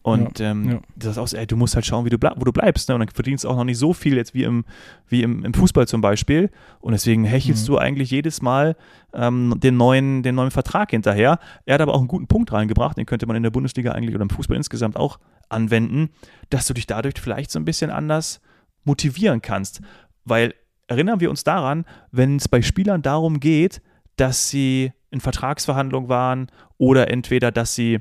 Und 0.03 0.39
ähm, 0.39 0.71
ja. 0.71 0.79
das 0.95 1.11
ist 1.11 1.17
auch 1.19 1.37
ey, 1.37 1.45
du 1.45 1.55
musst 1.55 1.75
halt 1.75 1.85
schauen, 1.85 2.05
wie 2.05 2.09
du 2.09 2.17
wo 2.17 2.43
du 2.43 2.51
bleibst. 2.51 2.89
Ne? 2.89 2.95
Und 2.95 3.01
dann 3.01 3.09
verdienst 3.09 3.43
du 3.43 3.49
auch 3.49 3.55
noch 3.55 3.63
nicht 3.63 3.77
so 3.77 3.93
viel 3.93 4.15
jetzt 4.15 4.33
wie 4.33 4.43
im, 4.43 4.65
wie 5.07 5.21
im, 5.21 5.45
im 5.45 5.53
Fußball 5.53 5.87
zum 5.87 6.01
Beispiel. 6.01 6.49
Und 6.79 6.93
deswegen 6.93 7.23
hechelst 7.23 7.67
Mhm. 7.67 7.73
du 7.73 7.77
eigentlich 7.77 8.09
jedes 8.09 8.41
Mal 8.41 8.75
ähm, 9.13 9.55
den, 9.57 9.77
neuen, 9.77 10.23
den 10.23 10.35
neuen 10.35 10.49
Vertrag 10.49 10.89
hinterher. 10.91 11.39
Er 11.65 11.75
hat 11.75 11.81
aber 11.81 11.93
auch 11.93 11.99
einen 11.99 12.07
guten 12.07 12.27
Punkt 12.27 12.51
reingebracht, 12.51 12.97
den 12.97 13.05
könnte 13.05 13.27
man 13.27 13.35
in 13.35 13.43
der 13.43 13.51
Bundesliga 13.51 13.91
eigentlich 13.91 14.15
oder 14.15 14.23
im 14.23 14.29
Fußball 14.31 14.57
insgesamt 14.57 14.97
auch 14.97 15.19
anwenden, 15.49 16.09
dass 16.49 16.65
du 16.65 16.73
dich 16.73 16.87
dadurch 16.87 17.15
vielleicht 17.19 17.51
so 17.51 17.59
ein 17.59 17.65
bisschen 17.65 17.91
anders 17.91 18.41
motivieren 18.83 19.41
kannst. 19.41 19.81
Weil 20.25 20.55
erinnern 20.87 21.19
wir 21.19 21.29
uns 21.29 21.43
daran, 21.43 21.85
wenn 22.11 22.37
es 22.37 22.47
bei 22.47 22.61
Spielern 22.61 23.01
darum 23.03 23.39
geht, 23.39 23.81
dass 24.15 24.49
sie 24.49 24.93
in 25.11 25.19
Vertragsverhandlungen 25.19 26.09
waren 26.09 26.47
oder 26.77 27.11
entweder, 27.11 27.51
dass 27.51 27.75
sie 27.75 27.99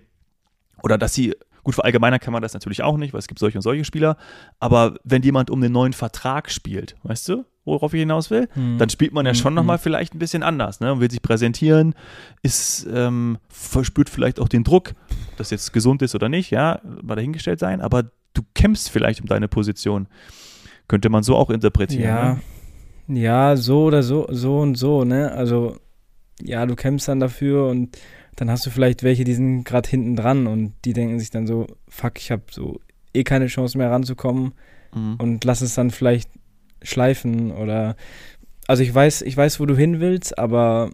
oder 0.83 0.97
dass 0.97 1.13
sie, 1.13 1.35
gut, 1.63 1.75
verallgemeinern 1.75 2.21
kann 2.21 2.33
man 2.33 2.43
das 2.43 2.53
natürlich 2.55 2.83
auch 2.83 2.97
nicht, 2.97 3.13
weil 3.13 3.19
es 3.19 3.29
gibt 3.29 3.39
solche 3.41 3.59
und 3.59 3.63
solche 3.63 3.85
Spieler, 3.85 4.17
aber 4.59 4.95
wenn 5.05 5.23
jemand 5.23 5.51
um 5.51 5.61
den 5.61 5.73
neuen 5.73 5.93
Vertrag 5.93 6.51
spielt, 6.51 6.97
weißt 7.03 7.29
du, 7.29 7.45
worauf 7.65 7.93
ich 7.95 8.01
hinaus 8.01 8.31
will, 8.31 8.49
Mhm. 8.55 8.79
dann 8.79 8.89
spielt 8.89 9.13
man 9.13 9.27
ja 9.27 9.35
schon 9.35 9.53
Mhm. 9.53 9.57
nochmal 9.57 9.79
vielleicht 9.79 10.15
ein 10.15 10.19
bisschen 10.19 10.43
anders 10.43 10.81
ne? 10.81 10.93
und 10.93 11.01
will 11.01 11.11
sich 11.11 11.23
präsentieren, 11.23 11.95
ist, 12.43 12.87
ähm, 12.93 13.39
verspürt 13.49 14.09
vielleicht 14.09 14.41
auch 14.41 14.49
den 14.49 14.65
Druck, 14.65 14.95
ob 15.31 15.37
das 15.37 15.51
jetzt 15.51 15.73
gesund 15.73 16.03
ist 16.03 16.15
oder 16.15 16.29
nicht, 16.29 16.51
ja, 16.51 16.81
mal 17.03 17.15
dahingestellt 17.17 17.59
sein, 17.61 17.81
aber 17.81 18.05
du 18.35 18.43
kämpfst 18.55 18.91
vielleicht 18.91 19.21
um 19.21 19.27
deine 19.27 19.49
Position. 19.49 20.07
Könnte 20.89 21.09
man 21.11 21.23
so 21.23 21.37
auch 21.37 21.51
interpretieren. 21.51 22.03
Ja, 22.03 22.39
Ne? 23.07 23.21
ja, 23.21 23.57
so 23.57 23.85
oder 23.85 24.03
so, 24.03 24.27
so 24.31 24.59
und 24.61 24.77
so, 24.77 25.05
ne? 25.05 25.31
Also, 25.33 25.77
ja, 26.43 26.65
du 26.67 26.75
kämpfst 26.75 27.07
dann 27.09 27.21
dafür 27.21 27.67
und 27.67 27.97
dann 28.41 28.51
hast 28.51 28.65
du 28.65 28.71
vielleicht 28.71 29.03
welche, 29.03 29.25
die 29.25 29.35
sind 29.35 29.65
gerade 29.65 29.89
hinten 29.89 30.17
dran 30.17 30.47
und 30.47 30.73
die 30.87 30.95
denken 30.95 31.19
sich 31.19 31.29
dann 31.31 31.47
so, 31.47 31.67
fuck, 31.89 32.19
ich 32.19 32.31
habe 32.31 32.43
so 32.51 32.81
eh 33.13 33.23
keine 33.23 33.47
Chance 33.49 33.77
mehr 33.79 33.91
ranzukommen 33.91 34.53
Mhm. 34.95 35.17
und 35.19 35.45
lass 35.45 35.61
es 35.61 35.75
dann 35.75 35.91
vielleicht 35.91 36.29
schleifen 36.83 37.53
oder 37.53 37.95
also 38.67 38.83
ich 38.83 38.93
weiß, 38.95 39.23
ich 39.23 39.37
weiß, 39.37 39.61
wo 39.61 39.67
du 39.67 39.77
hin 39.77 40.01
willst, 40.01 40.39
aber 40.39 40.91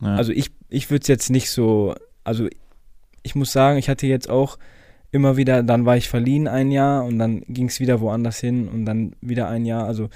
Ja. 0.00 0.14
also 0.16 0.32
ich, 0.32 0.50
ich 0.68 0.90
würde 0.90 1.02
es 1.02 1.08
jetzt 1.08 1.30
nicht 1.30 1.50
so, 1.50 1.94
also 2.24 2.48
ich 3.22 3.34
muss 3.34 3.52
sagen, 3.52 3.78
ich 3.78 3.88
hatte 3.90 4.06
jetzt 4.06 4.30
auch 4.30 4.58
immer 5.12 5.36
wieder, 5.36 5.62
dann 5.62 5.84
war 5.86 5.96
ich 5.96 6.08
verliehen 6.08 6.48
ein 6.48 6.70
Jahr 6.70 7.04
und 7.04 7.18
dann 7.18 7.42
ging 7.48 7.68
es 7.68 7.78
wieder 7.80 8.00
woanders 8.00 8.40
hin 8.40 8.66
und 8.68 8.84
dann 8.86 9.14
wieder 9.20 9.48
ein 9.48 9.64
Jahr. 9.66 9.84
Also 9.84 10.08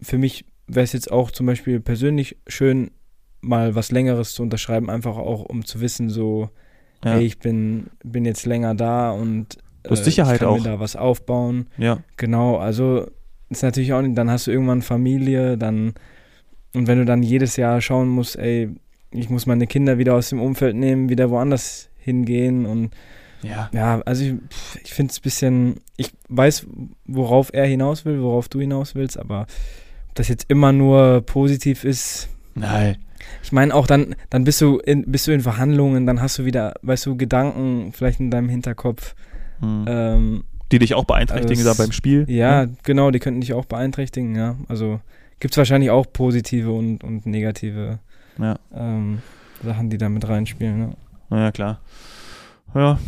für 0.00 0.18
mich 0.18 0.44
wäre 0.68 0.84
es 0.84 0.92
jetzt 0.92 1.10
auch 1.10 1.30
zum 1.30 1.46
Beispiel 1.46 1.80
persönlich 1.80 2.36
schön, 2.46 2.90
mal 3.46 3.74
was 3.74 3.90
Längeres 3.90 4.34
zu 4.34 4.42
unterschreiben, 4.42 4.90
einfach 4.90 5.16
auch 5.16 5.44
um 5.44 5.64
zu 5.64 5.80
wissen, 5.80 6.10
so, 6.10 6.50
ja. 7.04 7.12
hey, 7.12 7.24
ich 7.24 7.38
bin, 7.38 7.86
bin 8.04 8.24
jetzt 8.24 8.46
länger 8.46 8.74
da 8.74 9.10
und 9.12 9.58
äh, 9.84 9.94
Sicherheit 9.94 10.34
ich 10.34 10.40
kann 10.40 10.48
auch. 10.48 10.58
mir 10.58 10.64
da 10.64 10.80
was 10.80 10.96
aufbauen. 10.96 11.66
ja. 11.78 11.98
Genau, 12.16 12.56
also 12.56 13.06
ist 13.48 13.62
natürlich 13.62 13.92
auch 13.92 14.02
nicht, 14.02 14.18
dann 14.18 14.30
hast 14.30 14.46
du 14.46 14.50
irgendwann 14.50 14.82
Familie, 14.82 15.56
dann 15.56 15.94
und 16.74 16.88
wenn 16.88 16.98
du 16.98 17.04
dann 17.04 17.22
jedes 17.22 17.56
Jahr 17.56 17.80
schauen 17.80 18.08
musst, 18.08 18.36
ey, 18.36 18.68
ich 19.12 19.30
muss 19.30 19.46
meine 19.46 19.66
Kinder 19.66 19.96
wieder 19.98 20.14
aus 20.14 20.28
dem 20.28 20.40
Umfeld 20.40 20.76
nehmen, 20.76 21.08
wieder 21.08 21.30
woanders 21.30 21.88
hingehen 21.98 22.66
und 22.66 22.90
Ja. 23.42 23.70
ja, 23.72 24.00
also 24.04 24.24
ich, 24.24 24.34
ich 24.84 24.92
finde 24.92 25.12
es 25.12 25.18
ein 25.18 25.22
bisschen, 25.22 25.80
ich 25.96 26.10
weiß, 26.28 26.66
worauf 27.06 27.50
er 27.54 27.66
hinaus 27.66 28.04
will, 28.04 28.20
worauf 28.20 28.48
du 28.48 28.60
hinaus 28.60 28.94
willst, 28.94 29.18
aber 29.18 29.46
ob 30.08 30.14
das 30.16 30.28
jetzt 30.28 30.46
immer 30.48 30.72
nur 30.72 31.22
positiv 31.22 31.84
ist, 31.84 32.28
Nein. 32.54 32.96
Ich 33.42 33.52
meine 33.52 33.74
auch 33.74 33.86
dann, 33.86 34.14
dann 34.30 34.44
bist 34.44 34.60
du 34.60 34.78
in, 34.78 35.10
bist 35.10 35.26
du 35.26 35.32
in 35.32 35.40
Verhandlungen, 35.40 36.06
dann 36.06 36.20
hast 36.20 36.38
du 36.38 36.44
wieder, 36.44 36.74
weißt 36.82 37.06
du, 37.06 37.16
Gedanken 37.16 37.92
vielleicht 37.92 38.20
in 38.20 38.30
deinem 38.30 38.48
Hinterkopf, 38.48 39.14
Mhm. 39.60 39.84
ähm, 39.88 40.44
Die 40.70 40.78
dich 40.78 40.94
auch 40.94 41.04
beeinträchtigen 41.06 41.66
also 41.66 41.72
da 41.74 41.82
beim 41.82 41.92
Spiel. 41.92 42.24
Ja, 42.28 42.66
genau, 42.82 43.10
die 43.10 43.20
könnten 43.20 43.40
dich 43.40 43.54
auch 43.54 43.64
beeinträchtigen, 43.64 44.34
ja. 44.36 44.56
Also 44.68 45.00
gibt 45.40 45.54
es 45.54 45.58
wahrscheinlich 45.58 45.90
auch 45.90 46.06
positive 46.12 46.70
und, 46.72 47.02
und 47.02 47.24
negative 47.24 47.98
Ja. 48.38 48.58
ähm, 48.74 49.20
Sachen, 49.64 49.88
die 49.88 49.96
da 49.96 50.08
mit 50.10 50.28
reinspielen. 50.28 50.78
Ne? 50.78 50.96
Na 51.30 51.44
ja, 51.44 51.52
klar. 51.52 51.80
Ja. 52.74 52.98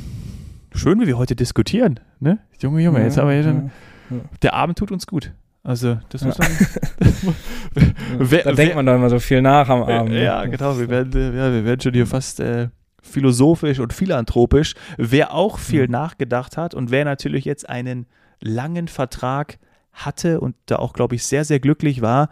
Schön, 0.75 1.01
wie 1.01 1.07
wir 1.07 1.19
heute 1.19 1.37
diskutieren, 1.37 2.01
ne? 2.21 2.39
Junge, 2.61 2.81
Junge, 2.81 3.03
jetzt 3.03 3.19
haben 3.19 3.29
wir 3.29 3.35
hier 3.35 3.43
schon. 3.45 3.71
Der 4.43 4.55
Abend 4.55 4.79
tut 4.79 4.91
uns 4.91 5.07
gut. 5.07 5.33
Also, 5.69 5.99
das 6.09 6.25
muss 6.25 6.39
man. 6.39 6.49
Wer- 8.19 8.43
da 8.45 8.45
wer- 8.47 8.55
denkt 8.55 8.75
man 8.77 8.87
doch 8.87 8.95
immer 8.95 9.11
so 9.11 9.19
viel 9.19 9.43
nach 9.43 9.69
am 9.69 9.83
Abend. 9.83 10.13
ne? 10.13 10.25
ja, 10.25 10.45
genau. 10.47 10.79
Wir 10.79 10.89
werden, 10.89 11.13
ja, 11.37 11.53
wir 11.53 11.65
werden 11.65 11.81
schon 11.81 11.93
hier 11.93 12.07
fast 12.07 12.41
äh, 12.41 12.69
philosophisch 13.03 13.79
und 13.79 13.93
philanthropisch. 13.93 14.75
Wer 14.97 15.35
auch 15.35 15.59
viel 15.59 15.85
Mhm. 15.85 15.93
nachgedacht 15.93 16.57
hat 16.57 16.75
und 16.75 16.91
wer 16.91 17.05
natürlich 17.05 17.45
jetzt 17.45 17.69
einen 17.69 18.07
langen 18.41 18.89
Vertrag 18.89 19.59
hatte 19.93 20.41
und 20.41 20.55
da 20.67 20.77
auch, 20.77 20.95
glaube 20.95 21.17
ich, 21.17 21.25
sehr, 21.27 21.45
sehr 21.45 21.61
glücklich 21.61 22.01
war, 22.01 22.31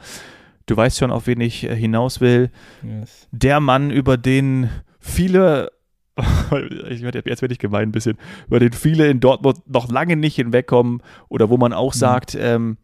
du 0.64 0.74
weißt 0.74 0.98
schon, 0.98 1.10
auf 1.10 1.26
wen 1.26 1.40
ich 1.42 1.64
äh, 1.64 1.76
hinaus 1.76 2.22
will, 2.22 2.50
Yes. 2.82 3.28
der 3.32 3.60
Mann, 3.60 3.90
über 3.90 4.16
den 4.16 4.70
viele, 4.98 5.72
jetzt 6.16 7.02
werde 7.02 7.52
ich 7.52 7.58
gemein 7.58 7.90
ein 7.90 7.92
bisschen, 7.92 8.16
über 8.46 8.60
den 8.60 8.72
viele 8.72 9.08
in 9.08 9.20
Dortmund 9.20 9.58
noch 9.70 9.90
lange 9.90 10.16
nicht 10.16 10.36
hinwegkommen 10.36 11.02
oder 11.28 11.50
wo 11.50 11.58
man 11.58 11.74
auch 11.74 11.94
Mhm. 11.94 11.98
sagt, 11.98 12.34
ähm, 12.40 12.78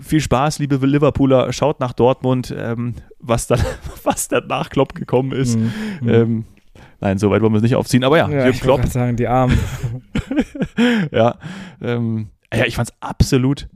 viel 0.00 0.20
Spaß, 0.20 0.58
liebe 0.58 0.76
Liverpooler, 0.76 1.52
schaut 1.52 1.80
nach 1.80 1.92
Dortmund, 1.92 2.54
ähm, 2.56 2.94
was 3.18 3.46
dann, 3.46 3.60
was 4.04 4.28
danach 4.28 4.70
Klopp 4.70 4.94
gekommen 4.94 5.32
ist. 5.32 5.58
Mhm. 5.58 5.72
Mhm. 6.00 6.08
Ähm, 6.08 6.44
nein, 7.00 7.18
so 7.18 7.30
weit 7.30 7.42
wollen 7.42 7.52
wir 7.52 7.58
es 7.58 7.62
nicht 7.62 7.76
aufziehen, 7.76 8.04
aber 8.04 8.18
ja, 8.18 8.28
ja, 8.28 8.36
Jürgen 8.36 8.50
ich 8.50 8.60
Klopp, 8.60 8.86
sagen, 8.86 9.16
die 9.16 9.28
Armen. 9.28 9.58
ja, 11.10 11.36
ähm, 11.80 12.28
ja, 12.52 12.64
ich 12.64 12.76
fand 12.76 12.90
es 12.90 12.94
absolut. 13.00 13.68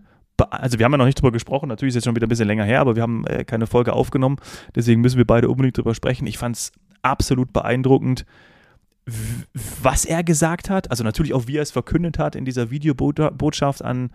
Also 0.51 0.79
wir 0.79 0.85
haben 0.85 0.93
ja 0.93 0.99
noch 0.99 1.07
nicht 1.07 1.19
drüber 1.21 1.33
gesprochen, 1.33 1.69
natürlich 1.69 1.93
ist 1.93 1.97
es 1.97 2.01
jetzt 2.01 2.05
schon 2.05 2.17
wieder 2.17 2.27
ein 2.27 2.29
bisschen 2.29 2.47
länger 2.47 2.65
her, 2.65 2.81
aber 2.81 2.95
wir 2.95 3.03
haben 3.03 3.27
äh, 3.27 3.45
keine 3.45 3.67
Folge 3.67 3.95
aufgenommen, 3.95 4.37
deswegen 4.75 5.01
müssen 5.01 5.17
wir 5.17 5.25
beide 5.25 5.49
unbedingt 5.49 5.79
drüber 5.79 5.95
sprechen. 5.95 6.27
Ich 6.27 6.37
fand 6.37 6.57
es 6.57 6.73
absolut 7.01 7.55
beeindruckend, 7.55 8.27
was 9.81 10.05
er 10.05 10.25
gesagt 10.25 10.69
hat, 10.69 10.91
also 10.91 11.05
natürlich 11.05 11.33
auch 11.33 11.47
wie 11.47 11.57
er 11.57 11.63
es 11.63 11.71
verkündet 11.71 12.19
hat 12.19 12.35
in 12.35 12.45
dieser 12.45 12.71
Videobotschaft 12.71 13.83
an, 13.83 14.11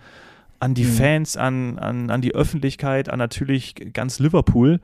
an 0.62 0.74
die 0.76 0.84
Mhm. 0.86 0.94
Fans, 0.94 1.38
an, 1.38 1.80
an, 1.80 2.10
an 2.12 2.22
die 2.22 2.34
Öffentlichkeit, 2.36 3.10
an 3.10 3.18
natürlich 3.20 3.76
ganz 3.94 4.20
Liverpool. 4.20 4.80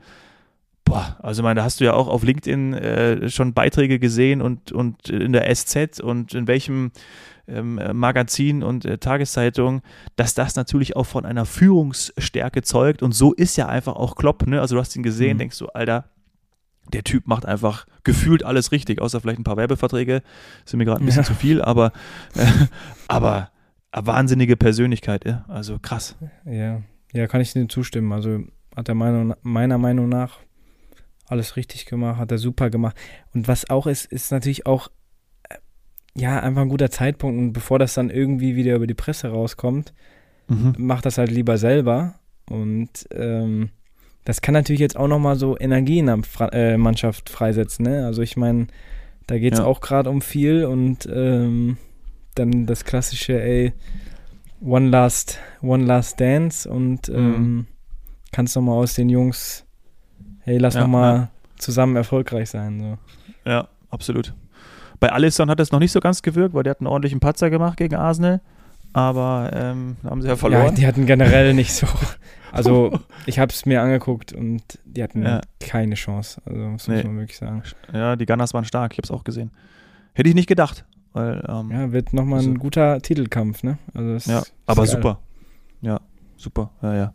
Boah, 0.84 1.16
also 1.22 1.42
meine, 1.42 1.60
da 1.60 1.64
hast 1.64 1.80
du 1.80 1.84
ja 1.84 1.92
auch 1.92 2.08
auf 2.08 2.24
LinkedIn 2.24 2.74
äh, 2.74 3.28
schon 3.30 3.52
Beiträge 3.52 3.98
gesehen 3.98 4.40
und, 4.42 4.72
und 4.72 5.08
in 5.08 5.32
der 5.32 5.54
SZ 5.54 6.00
und 6.00 6.34
in 6.34 6.46
welchem 6.46 6.90
ähm, 7.46 7.78
äh, 7.78 7.92
Magazin 7.92 8.62
und 8.62 8.84
äh, 8.86 8.98
Tageszeitung, 8.98 9.82
dass 10.16 10.34
das 10.34 10.56
natürlich 10.56 10.96
auch 10.96 11.04
von 11.06 11.24
einer 11.24 11.44
Führungsstärke 11.46 12.62
zeugt 12.62 13.02
und 13.02 13.12
so 13.12 13.32
ist 13.34 13.56
ja 13.56 13.66
einfach 13.68 13.96
auch 13.96 14.16
Klopp, 14.16 14.46
ne? 14.46 14.60
Also 14.60 14.74
du 14.76 14.80
hast 14.80 14.96
ihn 14.96 15.02
gesehen, 15.02 15.36
Mhm. 15.36 15.38
denkst 15.40 15.58
du, 15.58 15.66
Alter, 15.68 16.04
der 16.92 17.04
Typ 17.04 17.26
macht 17.26 17.44
einfach 17.46 17.86
gefühlt 18.02 18.42
alles 18.42 18.72
richtig, 18.72 19.00
außer 19.00 19.20
vielleicht 19.20 19.38
ein 19.40 19.44
paar 19.44 19.58
Werbeverträge, 19.58 20.22
sind 20.64 20.78
mir 20.78 20.86
gerade 20.86 21.02
ein 21.02 21.06
bisschen 21.06 21.22
Ja. 21.22 21.28
zu 21.28 21.34
viel, 21.34 21.60
aber, 21.62 21.92
äh, 22.34 22.46
aber 23.08 23.50
eine 23.90 24.06
wahnsinnige 24.06 24.56
Persönlichkeit, 24.56 25.24
ja? 25.24 25.44
also 25.48 25.78
krass. 25.78 26.16
ja. 26.44 26.82
ja, 27.12 27.26
kann 27.26 27.40
ich 27.40 27.52
dem 27.52 27.68
zustimmen. 27.68 28.12
Also 28.12 28.40
hat 28.76 28.88
er 28.88 28.94
Meinung, 28.94 29.34
meiner 29.42 29.78
Meinung 29.78 30.08
nach 30.08 30.38
alles 31.26 31.56
richtig 31.56 31.86
gemacht, 31.86 32.18
hat 32.18 32.30
er 32.30 32.38
super 32.38 32.70
gemacht. 32.70 32.96
Und 33.34 33.48
was 33.48 33.68
auch 33.70 33.86
ist, 33.86 34.06
ist 34.06 34.30
natürlich 34.32 34.66
auch 34.66 34.88
äh, 35.48 35.56
ja 36.14 36.40
einfach 36.40 36.62
ein 36.62 36.68
guter 36.68 36.90
Zeitpunkt. 36.90 37.38
Und 37.38 37.52
bevor 37.52 37.78
das 37.78 37.94
dann 37.94 38.10
irgendwie 38.10 38.56
wieder 38.56 38.76
über 38.76 38.86
die 38.86 38.94
Presse 38.94 39.28
rauskommt, 39.28 39.92
Mhm. 40.50 40.74
mach 40.78 41.02
das 41.02 41.18
halt 41.18 41.30
lieber 41.30 41.58
selber. 41.58 42.14
Und 42.48 43.06
ähm, 43.12 43.68
das 44.24 44.40
kann 44.40 44.54
natürlich 44.54 44.80
jetzt 44.80 44.96
auch 44.96 45.06
nochmal 45.08 45.36
so 45.36 45.58
Energie 45.58 45.98
in 45.98 46.06
der 46.06 46.22
Fra 46.22 46.48
äh, 46.54 46.78
Mannschaft 46.78 47.28
freisetzen. 47.28 47.84
Ne? 47.84 48.06
Also 48.06 48.22
ich 48.22 48.38
meine, 48.38 48.68
da 49.26 49.38
geht 49.38 49.52
es 49.52 49.58
Ja. 49.58 49.66
auch 49.66 49.82
gerade 49.82 50.08
um 50.08 50.22
viel 50.22 50.64
und 50.64 51.06
ähm, 51.12 51.76
dann 52.38 52.66
das 52.66 52.84
klassische, 52.84 53.40
ey, 53.40 53.72
One 54.60 54.88
Last, 54.88 55.38
One 55.62 55.84
Last 55.84 56.20
Dance 56.20 56.68
und 56.68 57.08
ähm, 57.08 57.30
Mhm. 57.30 57.66
kannst 58.32 58.56
nochmal 58.56 58.76
aus 58.76 58.94
den 58.94 59.08
Jungs, 59.08 59.64
hey, 60.40 60.58
lass 60.58 60.74
Ja, 60.74 60.82
nochmal 60.82 61.28
zusammen 61.58 61.96
erfolgreich 61.96 62.50
sein. 62.50 62.80
So. 62.80 63.50
Ja, 63.50 63.68
absolut. 63.90 64.34
Bei 65.00 65.12
Alisson 65.12 65.48
hat 65.48 65.60
es 65.60 65.70
noch 65.70 65.78
nicht 65.78 65.92
so 65.92 66.00
ganz 66.00 66.22
gewirkt, 66.22 66.54
weil 66.54 66.64
der 66.64 66.72
hat 66.72 66.80
einen 66.80 66.88
ordentlichen 66.88 67.20
Patzer 67.20 67.50
gemacht 67.50 67.76
gegen 67.76 67.94
Arsenal. 67.94 68.40
Aber 68.92 69.50
ähm, 69.54 69.96
da 70.02 70.10
haben 70.10 70.22
sie 70.22 70.28
ja 70.28 70.36
verloren. 70.36 70.64
Ja, 70.66 70.70
die 70.72 70.86
hatten 70.86 71.06
generell 71.06 71.54
nicht 71.54 71.72
so. 71.72 71.86
Also, 72.50 72.98
ich 73.26 73.38
habe 73.38 73.52
es 73.52 73.66
mir 73.66 73.82
angeguckt 73.82 74.32
und 74.32 74.62
die 74.86 75.02
hatten 75.02 75.22
ja. 75.22 75.42
keine 75.60 75.96
Chance. 75.96 76.40
Also, 76.46 76.72
das 76.72 76.88
nee. 76.88 76.94
muss 76.94 77.04
man 77.04 77.18
wirklich 77.18 77.36
sagen. 77.36 77.62
Ja, 77.92 78.16
die 78.16 78.24
Gunners 78.24 78.54
waren 78.54 78.64
stark. 78.64 78.92
Ich 78.94 78.98
habe 78.98 79.04
es 79.04 79.10
auch 79.10 79.22
gesehen. 79.22 79.50
Hätte 80.14 80.30
ich 80.30 80.34
nicht 80.34 80.48
gedacht. 80.48 80.86
Weil, 81.12 81.44
ähm, 81.48 81.70
ja, 81.70 81.92
wird 81.92 82.12
nochmal 82.12 82.38
also, 82.38 82.50
ein 82.50 82.58
guter 82.58 83.00
Titelkampf, 83.00 83.62
ne? 83.62 83.78
Also 83.94 84.30
ja, 84.30 84.42
aber 84.66 84.84
geil. 84.84 84.94
super. 84.94 85.18
Ja, 85.80 86.00
super. 86.36 86.70
Ja, 86.82 86.94
ja. 86.94 87.14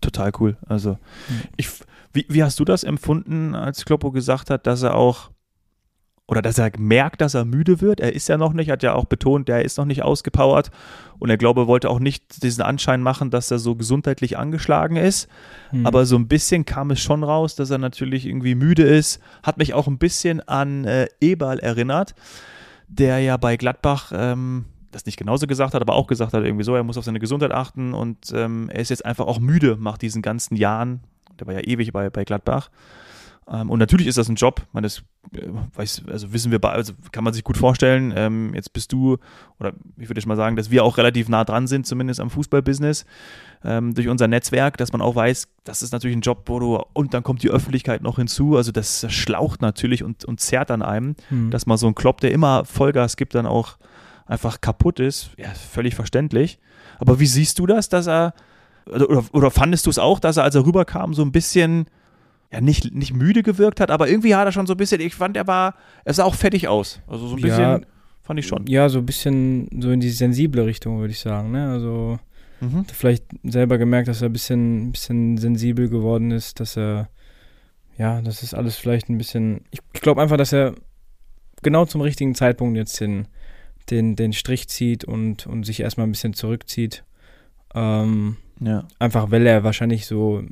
Total 0.00 0.30
cool. 0.38 0.56
Also, 0.66 0.92
mhm. 0.92 1.42
ich, 1.56 1.68
wie, 2.12 2.26
wie 2.28 2.42
hast 2.42 2.60
du 2.60 2.64
das 2.64 2.84
empfunden, 2.84 3.54
als 3.54 3.84
Kloppo 3.84 4.12
gesagt 4.12 4.48
hat, 4.48 4.66
dass 4.66 4.82
er 4.82 4.94
auch 4.94 5.30
oder 6.30 6.42
dass 6.42 6.58
er 6.58 6.70
merkt, 6.78 7.20
dass 7.20 7.34
er 7.34 7.44
müde 7.44 7.80
wird. 7.80 7.98
Er 7.98 8.14
ist 8.14 8.28
ja 8.28 8.38
noch 8.38 8.52
nicht, 8.52 8.70
hat 8.70 8.84
ja 8.84 8.94
auch 8.94 9.06
betont, 9.06 9.48
er 9.48 9.64
ist 9.64 9.78
noch 9.78 9.84
nicht 9.84 10.04
ausgepowert 10.04 10.70
und 11.18 11.28
er 11.28 11.36
glaube, 11.36 11.66
wollte 11.66 11.90
auch 11.90 11.98
nicht 11.98 12.44
diesen 12.44 12.62
Anschein 12.62 13.02
machen, 13.02 13.30
dass 13.30 13.50
er 13.50 13.58
so 13.58 13.74
gesundheitlich 13.74 14.38
angeschlagen 14.38 14.94
ist. 14.94 15.28
Mhm. 15.72 15.84
Aber 15.86 16.06
so 16.06 16.14
ein 16.14 16.28
bisschen 16.28 16.64
kam 16.64 16.92
es 16.92 17.00
schon 17.00 17.24
raus, 17.24 17.56
dass 17.56 17.70
er 17.70 17.78
natürlich 17.78 18.26
irgendwie 18.26 18.54
müde 18.54 18.84
ist. 18.84 19.20
Hat 19.42 19.58
mich 19.58 19.74
auch 19.74 19.88
ein 19.88 19.98
bisschen 19.98 20.40
an 20.46 20.84
äh, 20.84 21.08
Eberl 21.20 21.58
erinnert, 21.58 22.14
der 22.90 23.20
ja 23.20 23.36
bei 23.36 23.56
Gladbach 23.56 24.12
ähm, 24.14 24.66
das 24.90 25.06
nicht 25.06 25.16
genauso 25.16 25.46
gesagt 25.46 25.74
hat, 25.74 25.82
aber 25.82 25.94
auch 25.94 26.06
gesagt 26.06 26.32
hat, 26.32 26.44
irgendwie 26.44 26.64
so, 26.64 26.74
er 26.74 26.82
muss 26.82 26.98
auf 26.98 27.04
seine 27.04 27.20
Gesundheit 27.20 27.52
achten 27.52 27.94
und 27.94 28.32
ähm, 28.34 28.68
er 28.72 28.80
ist 28.80 28.88
jetzt 28.88 29.04
einfach 29.04 29.26
auch 29.26 29.38
müde 29.38 29.78
nach 29.80 29.98
diesen 29.98 30.20
ganzen 30.22 30.56
Jahren. 30.56 31.00
Der 31.38 31.46
war 31.46 31.54
ja 31.54 31.60
ewig 31.60 31.92
bei, 31.92 32.10
bei 32.10 32.24
Gladbach. 32.24 32.70
Ähm, 33.50 33.68
und 33.68 33.78
natürlich 33.78 34.06
ist 34.06 34.16
das 34.16 34.28
ein 34.28 34.36
Job, 34.36 34.66
man 34.72 34.82
das 34.82 35.02
äh, 35.34 35.48
weiß, 35.74 36.02
also 36.08 36.32
wissen 36.32 36.52
wir, 36.52 36.62
also 36.64 36.92
kann 37.10 37.24
man 37.24 37.32
sich 37.32 37.42
gut 37.42 37.56
vorstellen. 37.56 38.12
Ähm, 38.14 38.54
jetzt 38.54 38.72
bist 38.72 38.92
du, 38.92 39.18
oder 39.58 39.72
ich 39.98 40.08
würde 40.08 40.26
mal 40.28 40.36
sagen, 40.36 40.56
dass 40.56 40.70
wir 40.70 40.84
auch 40.84 40.98
relativ 40.98 41.28
nah 41.28 41.44
dran 41.44 41.66
sind, 41.66 41.86
zumindest 41.86 42.20
am 42.20 42.30
Fußballbusiness, 42.30 43.04
ähm, 43.64 43.94
durch 43.94 44.08
unser 44.08 44.28
Netzwerk, 44.28 44.76
dass 44.76 44.92
man 44.92 45.02
auch 45.02 45.16
weiß, 45.16 45.48
das 45.64 45.82
ist 45.82 45.92
natürlich 45.92 46.16
ein 46.16 46.22
Job, 46.22 46.44
wo 46.46 46.60
du, 46.60 46.80
und 46.92 47.12
dann 47.12 47.22
kommt 47.22 47.42
die 47.42 47.50
Öffentlichkeit 47.50 48.02
noch 48.02 48.16
hinzu, 48.16 48.56
also 48.56 48.70
das 48.70 49.06
schlaucht 49.12 49.62
natürlich 49.62 50.04
und, 50.04 50.24
und 50.24 50.40
zerrt 50.40 50.70
an 50.70 50.82
einem, 50.82 51.16
mhm. 51.28 51.50
dass 51.50 51.66
man 51.66 51.76
so 51.76 51.88
ein 51.88 51.94
Klopp, 51.94 52.20
der 52.20 52.30
immer 52.30 52.64
Vollgas 52.64 53.16
gibt, 53.16 53.34
dann 53.34 53.46
auch 53.46 53.78
einfach 54.26 54.60
kaputt 54.60 55.00
ist. 55.00 55.30
Ja, 55.36 55.48
völlig 55.48 55.96
verständlich. 55.96 56.60
Aber 56.98 57.18
wie 57.18 57.26
siehst 57.26 57.58
du 57.58 57.66
das, 57.66 57.88
dass 57.88 58.06
er, 58.06 58.32
oder, 58.86 59.24
oder 59.32 59.50
fandest 59.50 59.86
du 59.86 59.90
es 59.90 59.98
auch, 59.98 60.20
dass 60.20 60.36
er, 60.36 60.44
als 60.44 60.54
er 60.54 60.64
rüberkam, 60.64 61.14
so 61.14 61.22
ein 61.22 61.32
bisschen 61.32 61.86
ja, 62.52 62.60
nicht, 62.60 62.92
nicht 62.92 63.14
müde 63.14 63.42
gewirkt 63.42 63.80
hat, 63.80 63.90
aber 63.90 64.08
irgendwie 64.08 64.34
hat 64.34 64.46
er 64.46 64.52
schon 64.52 64.66
so 64.66 64.74
ein 64.74 64.76
bisschen, 64.76 65.00
ich 65.00 65.14
fand, 65.14 65.36
er 65.36 65.46
war, 65.46 65.74
er 66.04 66.14
sah 66.14 66.24
auch 66.24 66.34
fettig 66.34 66.66
aus. 66.66 67.00
Also 67.06 67.28
so 67.28 67.36
ein 67.36 67.42
bisschen, 67.42 67.60
ja, 67.60 67.80
fand 68.22 68.40
ich 68.40 68.46
schon. 68.46 68.66
Ja, 68.66 68.88
so 68.88 68.98
ein 68.98 69.06
bisschen 69.06 69.68
so 69.80 69.90
in 69.90 70.00
die 70.00 70.10
sensible 70.10 70.64
Richtung, 70.64 70.98
würde 70.98 71.12
ich 71.12 71.20
sagen, 71.20 71.52
ne? 71.52 71.70
Also 71.70 72.18
mhm. 72.60 72.84
vielleicht 72.92 73.24
selber 73.44 73.78
gemerkt, 73.78 74.08
dass 74.08 74.20
er 74.20 74.28
ein 74.28 74.32
bisschen, 74.32 74.90
bisschen 74.90 75.36
sensibel 75.36 75.88
geworden 75.88 76.32
ist, 76.32 76.58
dass 76.58 76.76
er, 76.76 77.08
ja, 77.96 78.20
das 78.20 78.42
ist 78.42 78.54
alles 78.54 78.76
vielleicht 78.76 79.08
ein 79.08 79.18
bisschen, 79.18 79.60
ich, 79.70 79.80
ich 79.92 80.00
glaube 80.00 80.20
einfach, 80.20 80.36
dass 80.36 80.52
er 80.52 80.74
genau 81.62 81.84
zum 81.84 82.00
richtigen 82.00 82.34
Zeitpunkt 82.34 82.76
jetzt 82.76 83.00
den, 83.00 83.28
den, 83.90 84.16
den 84.16 84.32
Strich 84.32 84.68
zieht 84.68 85.04
und, 85.04 85.46
und 85.46 85.64
sich 85.64 85.80
erstmal 85.80 86.06
ein 86.06 86.12
bisschen 86.12 86.34
zurückzieht. 86.34 87.04
Ähm, 87.74 88.38
ja. 88.60 88.88
Einfach 88.98 89.30
weil 89.30 89.46
er 89.46 89.62
wahrscheinlich 89.62 90.06
so 90.06 90.42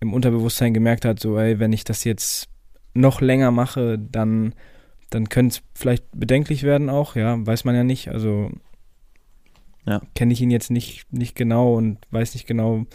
im 0.00 0.12
Unterbewusstsein 0.12 0.74
gemerkt 0.74 1.04
hat, 1.04 1.20
so, 1.20 1.38
ey, 1.38 1.58
wenn 1.58 1.72
ich 1.72 1.84
das 1.84 2.04
jetzt 2.04 2.48
noch 2.94 3.20
länger 3.20 3.50
mache, 3.50 3.98
dann, 3.98 4.54
dann 5.10 5.28
könnte 5.28 5.56
es 5.56 5.62
vielleicht 5.74 6.04
bedenklich 6.12 6.62
werden 6.62 6.90
auch, 6.90 7.16
ja, 7.16 7.44
weiß 7.46 7.64
man 7.64 7.74
ja 7.74 7.84
nicht. 7.84 8.08
Also 8.08 8.50
ja. 9.86 10.00
kenne 10.14 10.32
ich 10.32 10.40
ihn 10.40 10.50
jetzt 10.50 10.70
nicht, 10.70 11.12
nicht 11.12 11.34
genau 11.34 11.74
und 11.74 11.98
weiß 12.10 12.34
nicht 12.34 12.46
genau, 12.46 12.86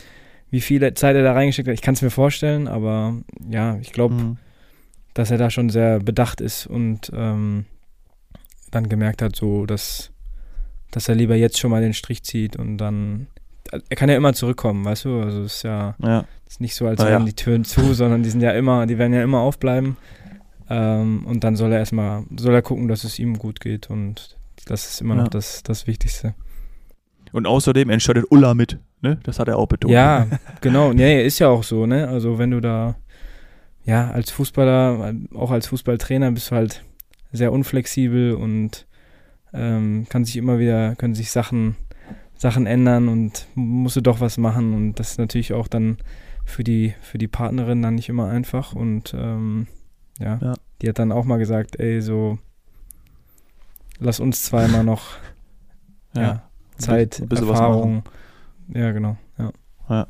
wie 0.49 0.61
viel 0.61 0.79
Zeit 0.93 1.15
er 1.15 1.23
da 1.23 1.33
reingesteckt 1.33 1.67
hat. 1.67 1.73
Ich 1.73 1.81
kann 1.81 1.95
es 1.95 2.01
mir 2.01 2.11
vorstellen, 2.11 2.67
aber 2.67 3.17
ja, 3.49 3.77
ich 3.77 3.91
glaube, 3.91 4.13
mhm. 4.13 4.37
dass 5.13 5.31
er 5.31 5.37
da 5.37 5.49
schon 5.49 5.69
sehr 5.69 5.99
bedacht 5.99 6.41
ist 6.41 6.67
und 6.67 7.11
ähm, 7.13 7.65
dann 8.69 8.89
gemerkt 8.89 9.21
hat, 9.21 9.35
so, 9.35 9.65
dass, 9.65 10.11
dass 10.91 11.09
er 11.09 11.15
lieber 11.15 11.35
jetzt 11.35 11.59
schon 11.59 11.71
mal 11.71 11.81
den 11.81 11.93
Strich 11.93 12.23
zieht 12.23 12.55
und 12.55 12.77
dann 12.77 13.27
er 13.71 13.95
kann 13.95 14.09
ja 14.09 14.15
immer 14.15 14.33
zurückkommen, 14.33 14.85
weißt 14.85 15.05
du? 15.05 15.21
Also 15.21 15.41
es 15.43 15.55
ist 15.57 15.63
ja, 15.63 15.95
ja. 16.01 16.25
ist 16.47 16.61
nicht 16.61 16.75
so, 16.75 16.85
als 16.87 16.99
wären 16.99 17.23
ja. 17.23 17.25
die 17.25 17.35
Türen 17.35 17.65
zu, 17.65 17.93
sondern 17.93 18.23
die 18.23 18.29
sind 18.29 18.41
ja 18.41 18.51
immer, 18.51 18.85
die 18.85 18.97
werden 18.97 19.13
ja 19.13 19.23
immer 19.23 19.39
aufbleiben. 19.39 19.97
Ähm, 20.69 21.25
und 21.25 21.43
dann 21.43 21.55
soll 21.55 21.71
er 21.71 21.79
erstmal, 21.79 22.23
soll 22.37 22.53
er 22.53 22.61
gucken, 22.61 22.87
dass 22.87 23.03
es 23.03 23.19
ihm 23.19 23.37
gut 23.37 23.59
geht 23.59 23.89
und 23.89 24.37
das 24.65 24.89
ist 24.89 25.01
immer 25.01 25.15
ja. 25.15 25.23
noch 25.23 25.27
das, 25.27 25.63
das 25.63 25.87
Wichtigste. 25.87 26.35
Und 27.31 27.47
außerdem 27.47 27.89
entscheidet 27.89 28.25
Ulla 28.29 28.53
mit, 28.53 28.79
ne? 29.01 29.19
Das 29.23 29.39
hat 29.39 29.47
er 29.47 29.57
auch 29.57 29.67
betont. 29.67 29.91
Ja, 29.91 30.27
genau. 30.61 30.93
Nee, 30.93 31.25
ist 31.25 31.39
ja 31.39 31.49
auch 31.49 31.63
so, 31.63 31.85
ne? 31.85 32.07
Also 32.07 32.37
wenn 32.37 32.51
du 32.51 32.61
da, 32.61 32.95
ja, 33.85 34.11
als 34.11 34.31
Fußballer, 34.31 35.13
auch 35.33 35.51
als 35.51 35.67
Fußballtrainer 35.67 36.31
bist 36.31 36.51
du 36.51 36.55
halt 36.55 36.83
sehr 37.31 37.51
unflexibel 37.51 38.35
und 38.35 38.85
ähm, 39.51 40.05
kann 40.09 40.25
sich 40.25 40.37
immer 40.37 40.59
wieder, 40.59 40.95
können 40.95 41.15
sich 41.15 41.31
Sachen 41.31 41.75
Sachen 42.35 42.65
ändern 42.65 43.07
und 43.07 43.47
musste 43.55 44.01
doch 44.01 44.19
was 44.19 44.37
machen. 44.37 44.73
Und 44.73 44.95
das 44.95 45.11
ist 45.11 45.17
natürlich 45.17 45.53
auch 45.53 45.67
dann 45.67 45.97
für 46.45 46.63
die, 46.63 46.93
für 47.01 47.17
die 47.17 47.27
Partnerin 47.27 47.81
dann 47.81 47.95
nicht 47.95 48.09
immer 48.09 48.27
einfach. 48.27 48.73
Und 48.73 49.13
ähm, 49.17 49.67
ja, 50.19 50.39
ja, 50.41 50.53
die 50.81 50.89
hat 50.89 50.99
dann 50.99 51.11
auch 51.11 51.25
mal 51.25 51.37
gesagt, 51.37 51.79
ey, 51.79 52.01
so 52.01 52.37
lass 53.99 54.19
uns 54.19 54.43
zweimal 54.43 54.83
noch 54.83 55.03
ja, 56.15 56.21
ja, 56.21 56.43
Zeit, 56.77 57.19
ein 57.21 57.29
bisschen 57.29 57.49
Erfahrung. 57.49 58.03
Ja, 58.73 58.91
genau. 58.91 59.17
Ja. 59.37 59.51
Ja, 59.89 60.07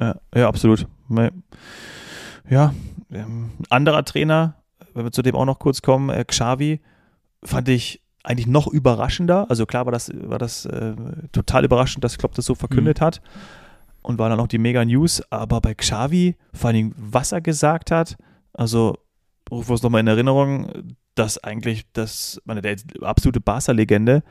ja, 0.00 0.20
ja 0.34 0.48
absolut. 0.48 0.86
Ja, 2.48 2.74
ähm, 3.10 3.52
anderer 3.70 4.04
Trainer, 4.04 4.56
wenn 4.94 5.04
wir 5.04 5.12
zu 5.12 5.22
dem 5.22 5.34
auch 5.34 5.44
noch 5.44 5.58
kurz 5.58 5.82
kommen, 5.82 6.10
äh, 6.10 6.24
Xavi, 6.24 6.80
fand 7.44 7.68
ich 7.68 8.01
eigentlich 8.24 8.46
noch 8.46 8.66
überraschender. 8.66 9.46
Also 9.48 9.66
klar 9.66 9.86
war 9.86 9.92
das, 9.92 10.10
war 10.14 10.38
das 10.38 10.66
äh, 10.66 10.94
total 11.32 11.64
überraschend, 11.64 12.04
dass 12.04 12.18
Klopp 12.18 12.34
das 12.34 12.46
so 12.46 12.54
verkündet 12.54 13.00
mhm. 13.00 13.04
hat 13.04 13.22
und 14.02 14.18
war 14.18 14.28
dann 14.28 14.40
auch 14.40 14.48
die 14.48 14.58
Mega 14.58 14.84
News. 14.84 15.22
Aber 15.30 15.60
bei 15.60 15.74
Xavi, 15.74 16.36
vor 16.52 16.70
allem, 16.70 16.92
was 16.96 17.32
er 17.32 17.40
gesagt 17.40 17.90
hat, 17.90 18.16
also 18.52 18.98
rufen 19.50 19.68
wir 19.68 19.72
uns 19.72 19.82
nochmal 19.82 20.00
in 20.00 20.06
Erinnerung, 20.06 20.70
dass 21.14 21.42
eigentlich 21.42 21.84
das, 21.92 22.40
meine, 22.44 22.62
der 22.62 22.76
absolute 23.02 23.40
Barca-Legende 23.40 24.22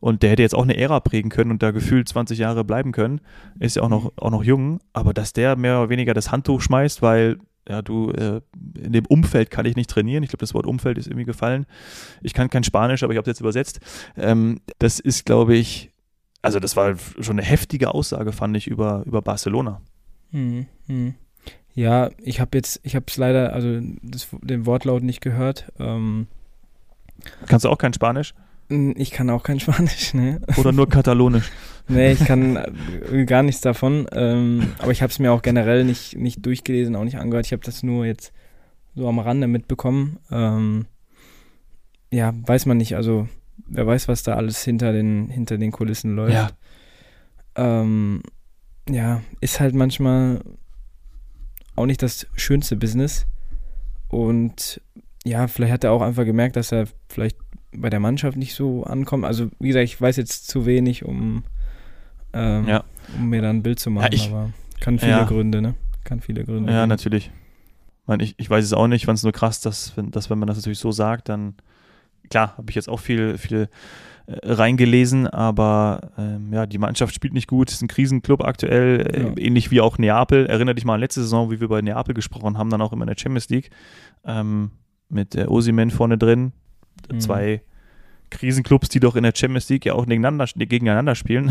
und 0.00 0.22
der 0.22 0.30
hätte 0.30 0.42
jetzt 0.42 0.54
auch 0.54 0.62
eine 0.62 0.76
Ära 0.76 1.00
prägen 1.00 1.30
können 1.30 1.50
und 1.50 1.62
da 1.62 1.70
gefühlt 1.70 2.08
20 2.08 2.38
Jahre 2.38 2.64
bleiben 2.64 2.92
können, 2.92 3.20
ist 3.58 3.76
ja 3.76 3.82
auch 3.82 3.88
noch, 3.88 4.04
mhm. 4.04 4.10
auch 4.16 4.30
noch 4.30 4.44
jung, 4.44 4.80
aber 4.92 5.14
dass 5.14 5.32
der 5.32 5.56
mehr 5.56 5.78
oder 5.78 5.88
weniger 5.88 6.14
das 6.14 6.30
Handtuch 6.30 6.60
schmeißt, 6.60 7.02
weil 7.02 7.38
ja, 7.68 7.82
du, 7.82 8.10
äh, 8.10 8.40
in 8.80 8.92
dem 8.92 9.06
Umfeld 9.06 9.50
kann 9.50 9.66
ich 9.66 9.76
nicht 9.76 9.90
trainieren. 9.90 10.22
Ich 10.22 10.30
glaube, 10.30 10.40
das 10.40 10.54
Wort 10.54 10.66
Umfeld 10.66 10.98
ist 10.98 11.06
irgendwie 11.06 11.24
gefallen. 11.24 11.66
Ich 12.22 12.34
kann 12.34 12.50
kein 12.50 12.64
Spanisch, 12.64 13.02
aber 13.02 13.12
ich 13.12 13.16
habe 13.16 13.28
es 13.28 13.34
jetzt 13.34 13.40
übersetzt. 13.40 13.80
Ähm, 14.16 14.60
das 14.78 15.00
ist, 15.00 15.24
glaube 15.26 15.56
ich, 15.56 15.90
also 16.42 16.60
das 16.60 16.76
war 16.76 16.94
schon 16.96 17.38
eine 17.38 17.42
heftige 17.42 17.92
Aussage, 17.92 18.32
fand 18.32 18.56
ich, 18.56 18.68
über, 18.68 19.02
über 19.04 19.20
Barcelona. 19.20 19.80
Hm, 20.30 20.66
hm. 20.86 21.14
Ja, 21.74 22.10
ich 22.18 22.40
habe 22.40 22.56
jetzt, 22.56 22.80
ich 22.84 22.94
habe 22.94 23.06
es 23.08 23.16
leider, 23.16 23.52
also 23.52 23.80
das, 24.02 24.28
den 24.42 24.64
Wortlaut 24.64 25.02
nicht 25.02 25.20
gehört. 25.20 25.72
Ähm, 25.78 26.28
Kannst 27.46 27.64
du 27.64 27.68
auch 27.68 27.78
kein 27.78 27.92
Spanisch? 27.92 28.32
Ich 28.68 29.10
kann 29.10 29.30
auch 29.30 29.42
kein 29.42 29.60
Spanisch, 29.60 30.14
ne? 30.14 30.40
Oder 30.56 30.72
nur 30.72 30.88
Katalonisch? 30.88 31.50
nee, 31.88 32.12
ich 32.12 32.24
kann 32.24 32.56
äh, 32.56 33.24
gar 33.24 33.42
nichts 33.42 33.60
davon. 33.60 34.06
Ähm, 34.12 34.72
aber 34.78 34.90
ich 34.90 35.02
habe 35.02 35.10
es 35.10 35.18
mir 35.18 35.32
auch 35.32 35.42
generell 35.42 35.84
nicht, 35.84 36.16
nicht 36.16 36.44
durchgelesen, 36.44 36.96
auch 36.96 37.04
nicht 37.04 37.18
angehört. 37.18 37.46
Ich 37.46 37.52
habe 37.52 37.62
das 37.64 37.82
nur 37.82 38.06
jetzt 38.06 38.32
so 38.94 39.08
am 39.08 39.18
Rande 39.18 39.46
mitbekommen. 39.46 40.18
Ähm, 40.30 40.86
ja, 42.10 42.32
weiß 42.34 42.66
man 42.66 42.78
nicht. 42.78 42.96
Also, 42.96 43.28
wer 43.68 43.86
weiß, 43.86 44.08
was 44.08 44.22
da 44.22 44.34
alles 44.34 44.64
hinter 44.64 44.92
den, 44.92 45.28
hinter 45.28 45.58
den 45.58 45.70
Kulissen 45.70 46.16
läuft. 46.16 46.34
Ja. 46.34 46.50
Ähm, 47.54 48.22
ja, 48.88 49.22
ist 49.40 49.60
halt 49.60 49.74
manchmal 49.74 50.40
auch 51.76 51.86
nicht 51.86 52.02
das 52.02 52.26
schönste 52.34 52.76
Business. 52.76 53.26
Und 54.08 54.80
ja, 55.24 55.48
vielleicht 55.48 55.72
hat 55.72 55.84
er 55.84 55.92
auch 55.92 56.02
einfach 56.02 56.24
gemerkt, 56.24 56.56
dass 56.56 56.72
er 56.72 56.86
vielleicht 57.08 57.36
bei 57.72 57.90
der 57.90 58.00
Mannschaft 58.00 58.36
nicht 58.36 58.54
so 58.54 58.84
ankommen. 58.84 59.24
Also, 59.24 59.48
wie 59.58 59.68
gesagt, 59.68 59.84
ich 59.84 60.00
weiß 60.00 60.16
jetzt 60.16 60.48
zu 60.48 60.66
wenig, 60.66 61.04
um, 61.04 61.44
ähm, 62.32 62.66
ja. 62.66 62.84
um 63.16 63.28
mir 63.28 63.42
da 63.42 63.50
ein 63.50 63.62
Bild 63.62 63.78
zu 63.78 63.90
machen, 63.90 64.12
ja, 64.12 64.12
ich, 64.12 64.30
aber 64.30 64.50
kann 64.80 64.98
viele 64.98 65.12
ja. 65.12 65.24
Gründe, 65.24 65.62
ne? 65.62 65.74
Kann 66.04 66.20
viele 66.20 66.44
Gründe. 66.44 66.72
Ja, 66.72 66.80
geben. 66.80 66.88
natürlich. 66.88 67.30
Ich, 68.20 68.34
ich 68.38 68.48
weiß 68.48 68.64
es 68.64 68.72
auch 68.72 68.86
nicht, 68.86 69.02
ich 69.02 69.06
fand 69.06 69.18
es 69.18 69.24
nur 69.24 69.32
krass, 69.32 69.60
dass 69.60 69.96
wenn, 69.96 70.12
dass 70.12 70.30
wenn 70.30 70.38
man 70.38 70.46
das 70.46 70.56
natürlich 70.58 70.78
so 70.78 70.92
sagt, 70.92 71.28
dann, 71.28 71.54
klar, 72.30 72.56
habe 72.56 72.70
ich 72.70 72.76
jetzt 72.76 72.88
auch 72.88 73.00
viel, 73.00 73.36
viel 73.36 73.68
äh, 74.26 74.38
reingelesen, 74.44 75.26
aber 75.26 76.12
ähm, 76.16 76.52
ja, 76.52 76.66
die 76.66 76.78
Mannschaft 76.78 77.14
spielt 77.14 77.34
nicht 77.34 77.48
gut, 77.48 77.70
ist 77.70 77.82
ein 77.82 77.88
Krisenclub 77.88 78.44
aktuell, 78.44 79.00
äh, 79.12 79.22
Ja. 79.22 79.32
ähnlich 79.36 79.72
wie 79.72 79.80
auch 79.80 79.98
Neapel. 79.98 80.46
Erinnere 80.46 80.76
dich 80.76 80.84
mal 80.84 80.94
an 80.94 81.00
letzte 81.00 81.20
Saison, 81.20 81.50
wie 81.50 81.60
wir 81.60 81.68
bei 81.68 81.82
Neapel 81.82 82.14
gesprochen 82.14 82.56
haben, 82.56 82.70
dann 82.70 82.80
auch 82.80 82.92
immer 82.92 83.02
in 83.02 83.08
der 83.08 83.18
Champions 83.18 83.48
League 83.48 83.70
ähm, 84.24 84.70
mit 85.08 85.34
äh, 85.34 85.46
Osimen 85.46 85.90
vorne 85.90 86.16
drin. 86.16 86.52
Mhm. 87.10 87.20
Zwei 87.20 87.62
Krisenclubs, 88.30 88.88
die 88.88 89.00
doch 89.00 89.16
in 89.16 89.22
der 89.22 89.32
Champions 89.34 89.68
League 89.68 89.84
ja 89.84 89.94
auch 89.94 90.06
gegeneinander, 90.06 90.46
gegeneinander 90.56 91.14
spielen. 91.14 91.50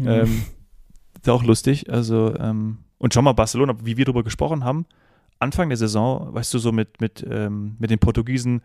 Ja. 0.00 0.22
ähm, 0.22 0.44
ist 1.20 1.28
auch 1.28 1.44
lustig. 1.44 1.90
Also, 1.90 2.34
ähm, 2.38 2.78
und 2.98 3.14
schau 3.14 3.22
mal, 3.22 3.32
Barcelona, 3.32 3.74
wie 3.82 3.96
wir 3.96 4.04
darüber 4.04 4.24
gesprochen 4.24 4.64
haben, 4.64 4.86
Anfang 5.38 5.68
der 5.68 5.78
Saison, 5.78 6.32
weißt 6.34 6.52
du, 6.54 6.58
so 6.58 6.72
mit, 6.72 7.00
mit, 7.00 7.24
ähm, 7.28 7.76
mit 7.78 7.90
den 7.90 7.98
Portugiesen, 7.98 8.62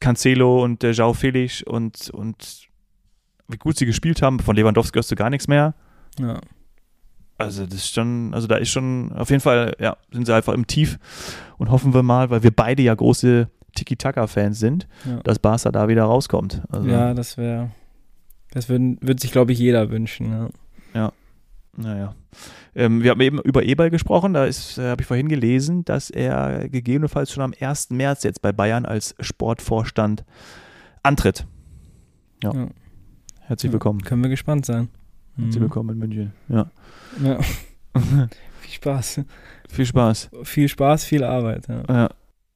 Cancelo 0.00 0.62
und 0.62 0.84
äh, 0.84 0.90
João 0.90 1.14
Felix 1.14 1.62
und, 1.62 2.10
und 2.10 2.68
wie 3.48 3.56
gut 3.56 3.76
sie 3.76 3.86
gespielt 3.86 4.20
haben. 4.22 4.40
Von 4.40 4.56
Lewandowski 4.56 4.96
hörst 4.96 5.10
du 5.10 5.16
gar 5.16 5.30
nichts 5.30 5.48
mehr. 5.48 5.74
ja. 6.18 6.40
Also, 7.38 7.66
das 7.66 7.76
ist 7.76 7.94
schon, 7.94 8.32
also 8.34 8.46
da 8.46 8.56
ist 8.56 8.70
schon, 8.70 9.10
auf 9.12 9.30
jeden 9.30 9.40
Fall, 9.40 9.74
ja, 9.80 9.96
sind 10.12 10.26
sie 10.26 10.34
einfach 10.34 10.52
im 10.52 10.68
Tief 10.68 10.98
und 11.58 11.70
hoffen 11.72 11.92
wir 11.92 12.04
mal, 12.04 12.30
weil 12.30 12.44
wir 12.44 12.52
beide 12.52 12.82
ja 12.82 12.94
große 12.94 13.48
Tiki-Taka-Fans 13.84 14.58
sind, 14.58 14.86
Ja. 15.04 15.20
dass 15.24 15.38
Barca 15.38 15.70
da 15.72 15.88
wieder 15.88 16.04
rauskommt. 16.04 16.62
Also, 16.70 16.88
Ja, 16.88 17.14
das 17.14 17.36
wäre. 17.36 17.70
Das 18.52 18.68
würde 18.68 18.96
würd 19.00 19.18
sich, 19.20 19.32
glaube 19.32 19.52
ich, 19.52 19.58
jeder 19.58 19.90
wünschen. 19.90 20.50
Ja. 20.94 21.12
Naja. 21.74 22.14
Ähm, 22.74 23.02
wir 23.02 23.10
haben 23.12 23.20
eben 23.22 23.40
über 23.40 23.62
Eberl 23.62 23.88
gesprochen. 23.88 24.34
Da 24.34 24.44
ist, 24.44 24.76
äh, 24.76 24.90
habe 24.90 25.00
ich 25.00 25.06
vorhin 25.08 25.28
gelesen, 25.28 25.86
dass 25.86 26.10
er 26.10 26.68
gegebenenfalls 26.68 27.32
schon 27.32 27.42
am 27.42 27.54
1. 27.58 27.94
März 27.96 28.24
jetzt 28.24 28.42
bei 28.42 28.52
Bayern 28.52 28.84
als 28.84 29.14
Sportvorstand 29.20 30.22
antritt. 31.02 31.46
Ja. 32.42 32.52
Ja. 32.54 32.68
Herzlich 33.40 33.70
Ja, 33.70 33.72
willkommen. 33.72 34.02
Können 34.02 34.22
wir 34.22 34.28
gespannt 34.28 34.66
sein. 34.66 34.90
Herzlich 35.36 35.56
Mhm. 35.56 35.60
willkommen 35.62 35.88
in 35.90 35.98
München. 35.98 36.32
Ja. 36.50 36.70
Ja. 37.24 37.38
viel 38.60 38.72
Spaß. 38.74 39.22
Viel 39.70 39.86
Spaß. 39.86 40.30
Viel 40.42 40.68
Spaß, 40.68 41.04
viel 41.06 41.24
Arbeit. 41.24 41.68
Ja. 41.88 42.10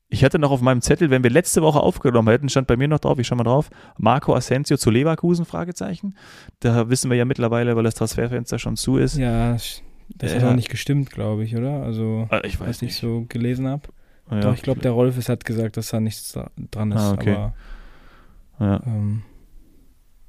Ich 0.09 0.23
hatte 0.25 0.38
noch 0.38 0.53
auf 0.53 0.61
meinem 0.61 0.83
Zettel, 0.83 1.11
wenn 1.11 1.25
wir 1.25 1.31
letzte 1.31 1.62
Woche 1.62 1.81
aufgenommen 1.81 2.29
hätten, 2.29 2.49
stand 2.49 2.69
bei 2.69 2.77
mir 2.77 2.87
noch 2.87 3.01
drauf, 3.01 3.19
ich 3.19 3.27
schau 3.27 3.35
mal 3.35 3.42
drauf, 3.45 3.71
Marco 3.99 4.35
Asensio 4.37 4.77
zu 4.77 4.90
Leverkusen, 4.90 5.45
Fragezeichen. 5.45 6.16
Da 6.61 6.88
wissen 6.88 7.11
wir 7.11 7.16
ja 7.16 7.25
mittlerweile, 7.25 7.75
weil 7.75 7.83
das 7.83 7.95
Transferfenster 7.97 8.59
schon 8.61 8.77
zu 8.77 8.99
ist. 8.99 9.16
Ja, 9.16 9.53
das 9.55 9.83
das 10.09 10.35
hat 10.37 10.45
auch 10.45 10.55
nicht 10.55 10.69
gestimmt, 10.71 11.11
glaube 11.11 11.42
ich, 11.42 11.57
oder? 11.57 11.83
Also, 11.83 12.29
Äh, 12.31 12.47
ich 12.47 12.61
weiß 12.61 12.69
was 12.69 12.77
ich 12.77 12.83
nicht. 12.83 12.97
so 13.01 13.27
gelesen 13.29 13.66
habe. 13.66 13.88
Ja. 14.31 14.40
Doch, 14.40 14.55
ich 14.55 14.62
glaube, 14.62 14.81
der 14.81 14.92
Rolf 14.92 15.19
ist, 15.19 15.29
hat 15.29 15.45
gesagt, 15.45 15.77
dass 15.77 15.88
da 15.88 15.99
nichts 15.99 16.37
dra- 16.37 16.51
dran 16.71 16.92
ist. 16.92 17.01
Ah, 17.01 17.12
okay. 17.12 17.35
Aber 17.35 17.55
Ja. 18.61 18.81
ähm, 18.87 19.23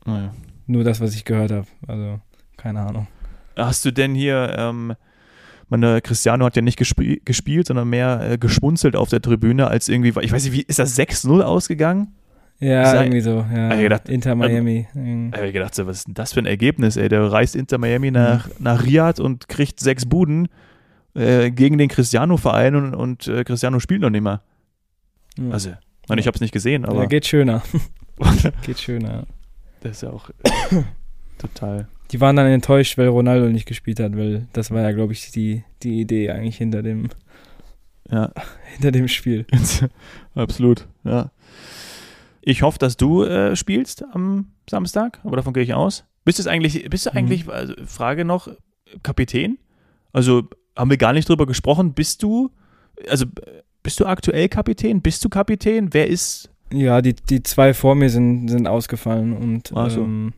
Naja. 0.05 0.33
nur 0.65 0.83
das, 0.83 0.99
was 1.01 1.13
ich 1.13 1.25
gehört 1.25 1.51
habe. 1.51 1.67
Also, 1.87 2.19
keine 2.57 2.79
Ahnung. 2.81 3.07
Hast 3.55 3.85
du 3.85 3.91
denn 3.91 4.15
hier, 4.15 4.55
ähm, 4.57 4.95
meine 5.69 6.01
Cristiano 6.01 6.45
hat 6.45 6.55
ja 6.55 6.61
nicht 6.61 6.77
gespie 6.77 7.21
gespielt, 7.25 7.67
sondern 7.67 7.89
mehr 7.89 8.31
äh, 8.31 8.37
geschmunzelt 8.37 8.95
auf 8.95 9.09
der 9.09 9.21
Tribüne, 9.21 9.67
als 9.67 9.89
irgendwie, 9.89 10.09
ich 10.21 10.31
weiß 10.31 10.43
nicht, 10.45 10.53
wie 10.53 10.61
ist 10.61 10.79
das 10.79 10.97
6-0 10.97 11.41
ausgegangen? 11.41 12.15
Ja, 12.59 12.85
Sei- 12.85 13.03
irgendwie 13.03 13.21
so. 13.21 13.45
Ja. 13.53 13.69
Hab 13.69 13.79
gedacht, 13.79 14.09
Inter 14.09 14.33
Miami. 14.35 14.87
Ähm, 14.95 15.31
habe 15.35 15.47
ich 15.47 15.53
gedacht, 15.53 15.75
so, 15.75 15.85
was 15.85 15.97
ist 15.97 16.07
denn 16.07 16.15
das 16.15 16.33
für 16.33 16.39
ein 16.39 16.45
Ergebnis, 16.47 16.97
ey? 16.97 17.07
Der 17.07 17.31
reist 17.31 17.55
Inter 17.55 17.77
Miami 17.77 18.09
nach, 18.11 18.49
nach 18.59 18.83
Riyadh 18.83 19.19
und 19.21 19.47
kriegt 19.47 19.79
sechs 19.79 20.05
Buden 20.07 20.47
äh, 21.13 21.51
gegen 21.51 21.77
den 21.77 21.87
Cristiano-Verein 21.89 22.75
und, 22.75 22.95
und 22.95 23.27
äh, 23.27 23.43
Cristiano 23.43 23.79
spielt 23.79 24.01
noch 24.01 24.09
nicht 24.09 24.23
mal. 24.23 24.41
ja. 25.37 25.51
Also, 25.51 25.69
ich 26.09 26.17
ich 26.19 26.27
habe 26.27 26.35
es 26.35 26.41
nicht 26.41 26.53
gesehen, 26.53 26.83
ja, 26.83 26.89
aber 26.89 27.05
geht 27.07 27.25
schöner. 27.27 27.61
geht 28.65 28.79
schöner. 28.79 29.25
das 29.81 29.91
ist 29.97 30.01
ja 30.03 30.09
auch 30.09 30.29
äh, 30.29 30.83
total. 31.37 31.87
Die 32.11 32.21
waren 32.21 32.35
dann 32.35 32.47
enttäuscht, 32.47 32.97
weil 32.97 33.07
Ronaldo 33.07 33.49
nicht 33.49 33.65
gespielt 33.65 33.99
hat, 33.99 34.15
weil 34.15 34.47
das 34.53 34.71
war 34.71 34.81
ja, 34.81 34.91
glaube 34.91 35.13
ich, 35.13 35.31
die, 35.31 35.63
die 35.83 35.99
Idee 36.01 36.29
eigentlich 36.31 36.57
hinter 36.57 36.81
dem, 36.83 37.09
Ja, 38.09 38.31
hinter 38.73 38.91
dem 38.91 39.07
Spiel. 39.07 39.45
absolut, 40.35 40.87
ja. 41.03 41.31
Ich 42.41 42.61
hoffe, 42.61 42.79
dass 42.79 42.95
du 42.95 43.23
äh, 43.23 43.55
spielst 43.57 44.05
am 44.13 44.51
Samstag, 44.69 45.19
aber 45.25 45.35
davon 45.35 45.53
gehe 45.53 45.63
ich 45.63 45.73
aus. 45.73 46.05
Bist 46.23 46.39
du 46.43 46.49
eigentlich, 46.49 46.89
bist 46.89 47.05
du 47.05 47.09
Mhm. 47.11 47.17
eigentlich, 47.17 47.49
also 47.49 47.73
Frage 47.85 48.23
noch, 48.23 48.47
Kapitän? 49.03 49.57
Also 50.13 50.43
haben 50.77 50.89
wir 50.89 50.97
gar 50.97 51.11
nicht 51.13 51.27
drüber 51.27 51.45
gesprochen. 51.45 51.93
Bist 51.93 52.23
du, 52.23 52.51
also 53.09 53.25
bist 53.83 53.99
du 53.99 54.05
aktuell 54.05 54.47
Kapitän? 54.47 55.01
Bist 55.01 55.23
du 55.25 55.29
Kapitän? 55.29 55.93
Wer 55.93 56.07
ist? 56.07 56.49
Ja, 56.71 57.01
die, 57.01 57.15
die 57.15 57.43
zwei 57.43 57.73
vor 57.73 57.95
mir 57.95 58.09
sind, 58.09 58.47
sind 58.47 58.67
ausgefallen 58.67 59.33
und 59.33 59.67
so. 59.67 60.01
ähm, 60.01 60.33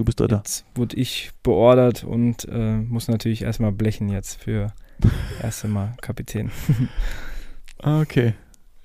Du 0.00 0.04
bist 0.06 0.18
Dritter. 0.18 0.36
jetzt 0.38 0.64
wurde 0.74 0.96
ich 0.96 1.30
beordert 1.42 2.04
und 2.04 2.48
äh, 2.50 2.76
muss 2.78 3.08
natürlich 3.08 3.42
erstmal 3.42 3.70
blechen 3.70 4.08
jetzt 4.08 4.42
für 4.42 4.72
erste 5.42 5.68
Mal 5.68 5.92
Kapitän. 6.00 6.50
Ah, 7.82 8.00
okay. 8.00 8.32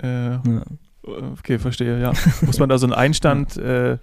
Äh, 0.04 0.08
Ja. 0.32 0.42
okay, 1.06 1.58
verstehe, 1.58 2.02
ja. 2.02 2.12
Muss 2.42 2.60
man 2.60 2.68
da 2.68 2.78
so 2.78 2.86
einen 2.86 2.94
Einstand, 2.94 3.56
äh, 3.58 3.98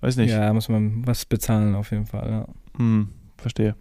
weiß 0.00 0.16
nicht. 0.16 0.30
ja, 0.30 0.50
muss 0.54 0.70
man 0.70 1.06
was 1.06 1.26
bezahlen 1.26 1.74
auf 1.74 1.90
jeden 1.90 2.06
Fall. 2.06 2.30
Ja. 2.30 2.46
Hm, 2.78 3.10
verstehe. 3.36 3.74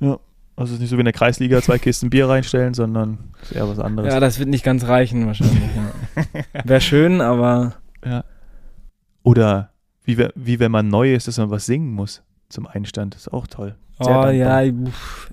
Ja. 0.00 0.18
Also 0.56 0.70
es 0.70 0.76
ist 0.76 0.80
nicht 0.80 0.88
so 0.90 0.96
wie 0.96 1.00
in 1.00 1.04
der 1.06 1.12
Kreisliga 1.12 1.60
zwei 1.60 1.76
Kisten 1.78 2.08
Bier 2.08 2.30
reinstellen, 2.30 2.72
sondern 2.72 3.34
ist 3.42 3.52
eher 3.52 3.68
was 3.68 3.78
anderes. 3.78 4.10
ja, 4.10 4.20
das 4.20 4.38
wird 4.38 4.48
nicht 4.48 4.64
ganz 4.64 4.84
reichen 4.86 5.26
wahrscheinlich. 5.26 5.60
Ja. 5.76 6.62
Wäre 6.64 6.80
schön, 6.80 7.20
aber 7.20 7.74
Ja. 8.02 8.24
Oder 9.22 9.70
wie, 10.06 10.26
wie 10.34 10.58
wenn 10.60 10.70
man 10.72 10.88
neu 10.88 11.14
ist, 11.14 11.28
dass 11.28 11.38
man 11.38 11.50
was 11.50 11.66
singen 11.66 11.92
muss 11.92 12.22
zum 12.48 12.66
Einstand. 12.66 13.14
ist 13.14 13.32
auch 13.32 13.46
toll. 13.46 13.74
Sehr 13.98 14.06
oh 14.08 14.22
dankbar. 14.22 14.32
ja, 14.32 14.62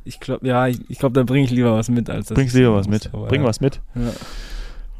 ich- 0.06 0.20
glaube, 0.20 0.48
ja, 0.48 0.68
ich, 0.68 0.80
ich 0.90 0.98
glaube, 1.00 1.14
da 1.14 1.24
bringe 1.24 1.44
ich 1.46 1.52
lieber 1.52 1.74
was 1.76 1.90
mit 1.90 2.10
als 2.10 2.28
das. 2.28 2.36
Bringst 2.36 2.56
lieber 2.56 2.74
was 2.76 2.88
mit. 2.88 3.12
Bring 3.12 3.42
ja. 3.42 3.48
was 3.48 3.60
mit. 3.62 3.82
Ja. 3.96 4.12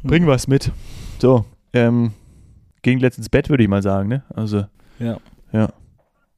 Bring 0.02 0.26
was 0.26 0.46
mit. 0.48 0.70
So, 1.18 1.44
ähm, 1.72 2.12
gegen 2.82 3.00
letzt 3.00 3.16
ins 3.18 3.28
Bett, 3.30 3.48
würde 3.48 3.62
ich 3.62 3.68
mal 3.68 3.82
sagen, 3.82 4.08
ne? 4.08 4.22
Also, 4.34 4.66
Ja. 4.98 5.18
ja. 5.52 5.70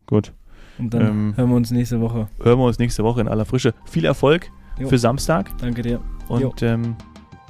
Gut. 0.06 0.32
Und 0.78 0.94
dann 0.94 1.02
Ähm, 1.02 1.34
hören 1.36 1.48
wir 1.50 1.56
uns 1.56 1.70
nächste 1.72 2.00
Woche. 2.00 2.28
Hören 2.40 2.58
wir 2.58 2.64
uns 2.66 2.78
nächste 2.78 3.02
Woche 3.02 3.20
in 3.20 3.28
aller 3.28 3.44
Frische. 3.44 3.74
Viel 3.86 4.04
Erfolg 4.04 4.48
Jo. 4.78 4.88
für 4.88 4.98
Samstag 4.98 5.50
Danke 5.58 5.82
dir. 5.82 6.00
und 6.28 6.62
ähm, 6.62 6.94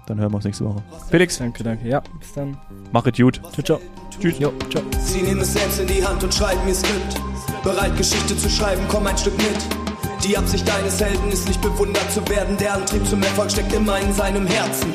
dann 0.06 0.18
hören 0.18 0.30
wir 0.32 0.36
uns 0.36 0.44
nächste 0.44 0.64
Woche. 0.64 0.82
Felix, 1.10 1.36
Danke, 1.38 1.62
danke. 1.64 1.86
Ja, 1.86 2.00
bis 2.18 2.32
dann. 2.32 2.56
mach 2.92 3.04
es 3.06 3.16
gut. 3.18 3.40
Ciao, 3.52 3.62
ciao. 3.78 4.05
Tschüss. 4.20 4.38
Jo, 4.38 4.52
ciao. 4.70 4.82
Sie 5.04 5.22
nehmen 5.22 5.40
es 5.40 5.52
selbst 5.52 5.80
in 5.80 5.86
die 5.86 6.04
Hand 6.04 6.22
und 6.24 6.34
schreiben 6.34 6.66
ihr 6.66 6.74
Skript. 6.74 7.20
Bereit, 7.62 7.96
Geschichte 7.96 8.36
zu 8.36 8.48
schreiben, 8.48 8.82
komm 8.88 9.06
ein 9.06 9.18
Stück 9.18 9.36
mit. 9.38 10.24
Die 10.24 10.36
Absicht 10.36 10.66
deines 10.66 11.00
Helden 11.00 11.30
ist 11.30 11.46
nicht 11.46 11.60
bewundert 11.60 12.10
zu 12.12 12.26
werden. 12.28 12.56
Der 12.56 12.74
Antrieb 12.74 13.06
zum 13.06 13.22
Erfolg 13.22 13.50
steckt 13.50 13.72
immer 13.72 13.98
in 14.00 14.12
seinem 14.12 14.46
Herzen. 14.46 14.92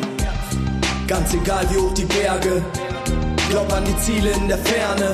Ganz 1.07 1.33
egal 1.33 1.65
wie 1.69 1.77
hoch 1.77 1.93
die 1.93 2.05
Berge. 2.05 2.61
Glaub 3.49 3.71
an 3.73 3.83
die 3.85 3.97
Ziele 3.97 4.31
in 4.31 4.47
der 4.47 4.57
Ferne. 4.57 5.11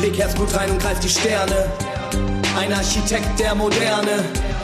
Leg 0.00 0.18
Herzblut 0.18 0.54
rein 0.54 0.70
und 0.70 0.80
greif 0.80 0.98
die 1.00 1.08
Sterne. 1.08 1.70
Ein 2.58 2.72
Architekt 2.72 3.38
der 3.38 3.54
Moderne. 3.54 4.24